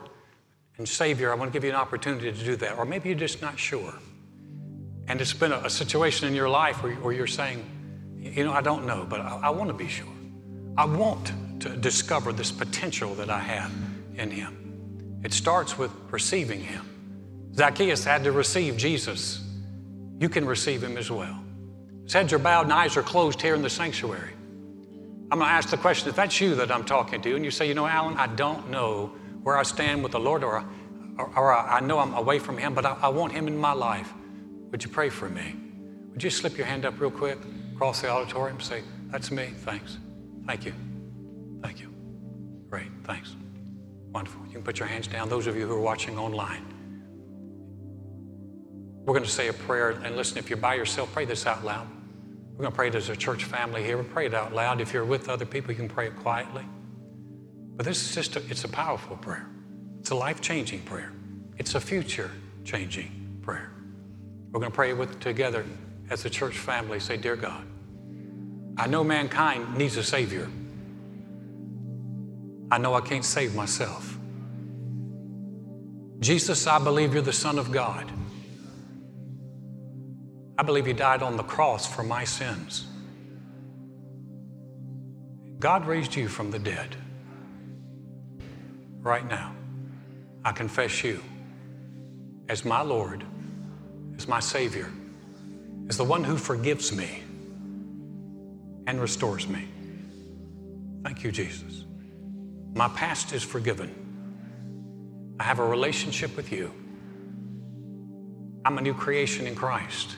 and 0.78 0.88
Savior, 0.88 1.32
I 1.32 1.36
want 1.36 1.52
to 1.52 1.54
give 1.54 1.64
you 1.64 1.70
an 1.70 1.76
opportunity 1.76 2.32
to 2.32 2.46
do 2.46 2.56
that. 2.58 2.78
Or 2.78 2.86
maybe 2.86 3.10
you're 3.10 3.18
just 3.18 3.42
not 3.42 3.58
sure. 3.58 3.94
And 5.08 5.20
it's 5.22 5.34
been 5.34 5.52
a, 5.52 5.58
a 5.60 5.70
situation 5.70 6.28
in 6.28 6.36
your 6.36 6.50
life 6.50 6.84
where, 6.84 6.94
where, 6.96 7.14
you're 7.14 7.28
saying, 7.28 7.64
you 8.20 8.44
know, 8.44 8.54
I 8.54 8.62
don't 8.62 8.86
know, 8.86 9.06
but 9.10 9.22
I, 9.22 9.40
I 9.44 9.50
want 9.50 9.70
to 9.70 9.74
be 9.74 9.88
sure. 9.88 10.08
I 10.78 10.86
want 10.86 11.32
to 11.62 11.76
discover 11.76 12.32
this 12.32 12.52
potential 12.52 13.16
that 13.16 13.30
I 13.30 13.40
have 13.40 13.72
in 14.16 14.30
Him. 14.30 15.20
It 15.24 15.34
starts 15.34 15.78
with 15.78 15.92
receiving 16.12 16.62
Him. 16.62 16.86
Zacchaeus 17.56 18.04
had 18.04 18.24
to 18.26 18.32
receive 18.32 18.78
Jesus. 18.78 19.44
You 20.20 20.30
can 20.30 20.46
receive 20.46 20.84
Him 20.84 20.98
as 20.98 21.10
well. 21.10 21.44
His 22.04 22.14
heads 22.14 22.34
are 22.34 22.40
bowed 22.40 22.64
and 22.64 22.74
eyes 22.74 22.98
are 22.98 23.04
closed 23.04 23.42
here 23.42 23.56
in 23.56 23.62
the 23.62 23.70
sanctuary. 23.70 24.34
I'm 25.32 25.38
going 25.38 25.48
to 25.48 25.54
ask 25.54 25.70
the 25.70 25.78
question 25.78 26.10
if 26.10 26.16
that's 26.16 26.42
you 26.42 26.56
that 26.56 26.72
I'm 26.72 26.84
talking 26.84 27.22
to, 27.22 27.36
and 27.36 27.46
you 27.46 27.52
say, 27.52 27.68
you 27.68 27.76
know, 27.76 27.86
Alan, 27.86 28.18
I 28.18 28.28
don't 28.28 28.70
know 28.72 29.14
where 29.44 29.58
I 29.58 29.64
stand 29.64 30.02
with 30.02 30.14
the 30.14 30.20
Lord, 30.20 30.44
or, 30.44 30.66
or, 31.18 31.32
or 31.36 31.56
I 31.56 31.80
know 31.82 32.00
I'm 32.00 32.16
away 32.16 32.40
from 32.40 32.58
Him, 32.58 32.74
but 32.74 32.84
I, 32.84 32.98
I 33.02 33.10
want 33.10 33.34
Him 33.34 33.48
in 33.48 33.56
my 33.56 33.74
life. 33.74 34.12
Would 34.72 34.84
you 34.84 34.90
pray 34.90 35.10
for 35.10 35.30
me? 35.30 35.56
Would 36.14 36.24
you 36.24 36.32
slip 36.32 36.58
your 36.58 36.66
hand 36.66 36.84
up 36.84 37.00
real 37.00 37.12
quick 37.12 37.38
across 37.76 38.02
the 38.02 38.10
auditorium 38.10 38.60
say, 38.60 38.82
That's 39.12 39.30
me, 39.30 39.52
thanks. 39.58 40.00
Thank 40.48 40.66
you. 40.66 40.74
Thank 41.62 41.80
you. 41.80 41.94
Great, 42.68 42.90
thanks. 43.04 43.36
Wonderful. 44.12 44.46
You 44.48 44.54
can 44.54 44.64
put 44.64 44.80
your 44.80 44.88
hands 44.88 45.08
down, 45.08 45.30
those 45.30 45.46
of 45.46 45.56
you 45.56 45.68
who 45.68 45.74
are 45.74 45.80
watching 45.80 46.18
online. 46.18 46.66
We're 49.06 49.14
going 49.14 49.24
to 49.24 49.30
say 49.30 49.48
a 49.48 49.54
prayer, 49.54 49.92
and 49.92 50.16
listen, 50.16 50.40
if 50.40 50.50
you're 50.50 50.58
by 50.58 50.74
yourself, 50.74 51.14
pray 51.14 51.26
this 51.26 51.46
out 51.46 51.64
loud. 51.64 51.88
We're 52.60 52.64
going 52.64 52.74
to 52.74 52.76
pray 52.76 53.00
as 53.00 53.08
a 53.08 53.16
church 53.16 53.46
family 53.46 53.86
here. 53.86 53.98
we 53.98 54.04
pray 54.04 54.26
it 54.26 54.34
out 54.34 54.54
loud. 54.54 54.82
If 54.82 54.92
you're 54.92 55.06
with 55.06 55.30
other 55.30 55.46
people, 55.46 55.72
you 55.72 55.78
can 55.78 55.88
pray 55.88 56.08
it 56.08 56.16
quietly. 56.18 56.66
But 57.78 57.86
this 57.86 58.04
is 58.04 58.14
just 58.14 58.36
a, 58.36 58.40
it's 58.50 58.66
a 58.66 58.68
powerful 58.68 59.16
prayer. 59.16 59.48
It's 60.02 60.10
a 60.10 60.16
life-changing 60.16 60.82
prayer. 60.82 61.14
It's 61.58 61.76
a 61.76 61.80
future-changing 61.80 63.40
prayer. 63.44 63.72
We're 64.52 64.60
going 64.60 64.74
to 64.74 64.76
pray 64.76 64.92
with 64.92 65.22
together 65.22 65.66
as 66.10 66.26
a 66.26 66.30
church 66.30 66.58
family. 66.58 67.00
Say, 67.00 67.16
Dear 67.16 67.38
God, 67.38 67.66
I 68.78 68.88
know 68.88 69.06
mankind 69.06 69.78
needs 69.78 69.96
a 69.96 70.04
Savior. 70.04 70.50
I 72.70 72.78
know 72.78 72.94
I 72.94 73.00
can't 73.00 73.24
save 73.24 73.56
myself. 73.56 74.18
Jesus, 76.20 76.68
I 76.68 76.78
believe 76.78 77.14
you're 77.14 77.24
the 77.24 77.32
Son 77.32 77.58
of 77.58 77.72
God. 77.72 78.12
I 80.60 80.62
believe 80.62 80.90
you 80.90 80.94
died 80.94 81.24
on 81.24 81.38
the 81.38 81.44
cross 81.44 81.88
for 81.88 82.04
my 82.04 82.26
sins. 82.26 82.86
God 85.58 85.88
raised 85.88 86.18
you 86.18 86.28
from 86.28 86.52
the 86.52 86.60
dead 86.60 86.98
right 89.00 89.26
now, 89.26 89.56
I 90.44 90.52
confess 90.52 91.02
you 91.02 91.24
as 92.50 92.66
my 92.66 92.82
Lord, 92.82 93.24
as 94.18 94.28
my 94.28 94.42
Savior, 94.42 94.92
as 95.88 95.96
the 95.96 96.04
one 96.04 96.26
who 96.26 96.36
forgives 96.36 96.94
me 96.94 97.24
and 98.86 99.00
restores 99.00 99.48
me. 99.48 99.66
Thank 101.06 101.24
you, 101.24 101.32
Jesus. 101.32 101.86
My 102.76 102.90
past 102.90 103.32
is 103.32 103.44
forgiven. 103.44 103.96
I 105.40 105.44
have 105.44 105.60
a 105.60 105.66
relationship 105.66 106.36
with 106.36 106.52
you. 106.52 106.74
I'm 108.66 108.78
a 108.78 108.82
new 108.82 108.94
creation 108.94 109.48
in 109.48 109.56
Christ 109.56 110.18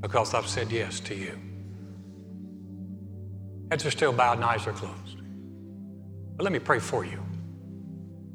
because 0.00 0.34
I've 0.34 0.46
said 0.46 0.70
yes 0.70 1.00
to 1.00 1.14
you. 1.14 1.38
Heads 3.70 3.86
are 3.86 3.90
still 3.90 4.12
bowed 4.12 4.38
and 4.38 4.44
eyes 4.44 4.66
are 4.66 4.72
closed. 4.72 5.18
But 6.36 6.44
let 6.44 6.52
me 6.52 6.58
pray 6.58 6.78
for 6.78 7.04
you. 7.04 7.22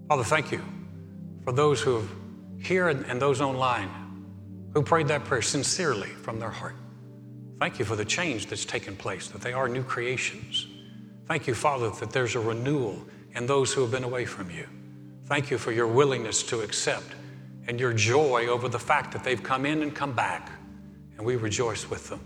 Father, 0.08 0.24
thank 0.24 0.52
you 0.52 0.62
for 1.44 1.52
those 1.52 1.82
who 1.82 1.96
have 1.96 2.10
here 2.60 2.90
and 2.90 3.22
those 3.22 3.42
online 3.42 3.90
who 4.74 4.82
prayed 4.82 5.08
that 5.08 5.24
prayer 5.26 5.42
sincerely 5.42 6.08
from 6.10 6.40
their 6.40 6.50
heart. 6.50 6.76
Thank 7.60 7.80
you 7.80 7.86
for 7.86 7.96
the 7.96 8.06
change 8.06 8.48
that's 8.48 8.66
taken 8.66 8.96
place, 8.96 9.28
that 9.30 9.42
they 9.42 9.54
are 9.54 9.70
new 9.70 9.84
creations. 9.84 10.68
Thank 11.28 11.48
you, 11.48 11.56
Father, 11.56 11.90
that 11.90 12.12
there's 12.12 12.36
a 12.36 12.40
renewal 12.40 13.00
in 13.34 13.46
those 13.46 13.74
who 13.74 13.82
have 13.82 13.92
been 13.92 14.04
away 14.04 14.26
from 14.26 14.50
you. 14.52 14.68
Thank 15.26 15.50
you 15.50 15.58
for 15.58 15.72
your 15.72 15.88
willingness 15.88 16.44
to 16.44 16.62
accept 16.62 17.08
and 17.68 17.80
your 17.80 17.94
joy 17.94 18.48
over 18.48 18.68
the 18.68 18.80
fact 18.80 19.12
that 19.14 19.24
they've 19.24 19.42
come 19.42 19.66
in 19.66 19.82
and 19.82 19.96
come 19.96 20.14
back, 20.14 20.52
and 21.18 21.26
we 21.26 21.36
rejoice 21.36 21.90
with 21.90 22.10
them. 22.10 22.20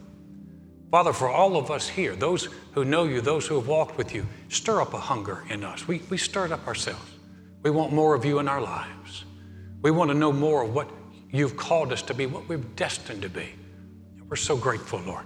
Father, 0.92 1.14
for 1.14 1.30
all 1.30 1.56
of 1.56 1.70
us 1.70 1.88
here, 1.88 2.16
those 2.16 2.50
who 2.72 2.84
know 2.84 3.04
you, 3.04 3.22
those 3.22 3.46
who 3.46 3.56
have 3.56 3.68
walked 3.68 3.98
with 3.98 4.14
you, 4.14 4.26
stir 4.50 4.82
up 4.82 4.94
a 4.94 5.00
hunger 5.00 5.44
in 5.50 5.64
us. 5.64 5.88
We, 5.88 6.02
we 6.10 6.18
stir 6.18 6.46
it 6.46 6.52
up 6.52 6.66
ourselves. 6.68 7.12
We 7.62 7.70
want 7.70 7.94
more 7.94 8.16
of 8.16 8.26
you 8.26 8.40
in 8.40 8.48
our 8.48 8.62
lives. 8.62 9.26
We 9.82 9.92
want 9.92 10.10
to 10.10 10.18
know 10.18 10.32
more 10.32 10.64
of 10.64 10.74
what 10.74 10.90
you've 11.32 11.58
called 11.58 11.94
us 11.94 12.02
to 12.04 12.14
be, 12.14 12.26
what 12.26 12.50
we're 12.50 12.58
destined 12.58 13.22
to 13.22 13.30
be. 13.30 13.50
We're 14.28 14.36
so 14.36 14.58
grateful, 14.58 15.00
Lord, 15.02 15.26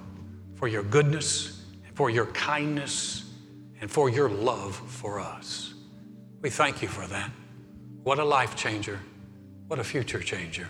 for 0.56 0.68
your 0.68 0.84
goodness, 0.84 1.64
and 1.86 1.96
for 1.96 2.10
your 2.10 2.28
kindness, 2.28 3.32
and 3.80 3.90
for 3.90 4.10
your 4.10 4.30
love 4.30 4.76
for 4.76 5.20
us. 5.20 5.74
We 6.42 6.50
thank 6.50 6.82
you 6.82 6.88
for 6.88 7.06
that. 7.08 7.32
What 8.04 8.20
a 8.20 8.24
life 8.24 8.56
changer. 8.56 9.00
What 9.68 9.80
a 9.80 9.84
future 9.84 10.20
changer. 10.20 10.68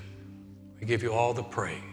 We 0.79 0.86
give 0.86 1.01
you 1.01 1.13
all 1.13 1.34
the 1.34 1.43
praise. 1.43 1.92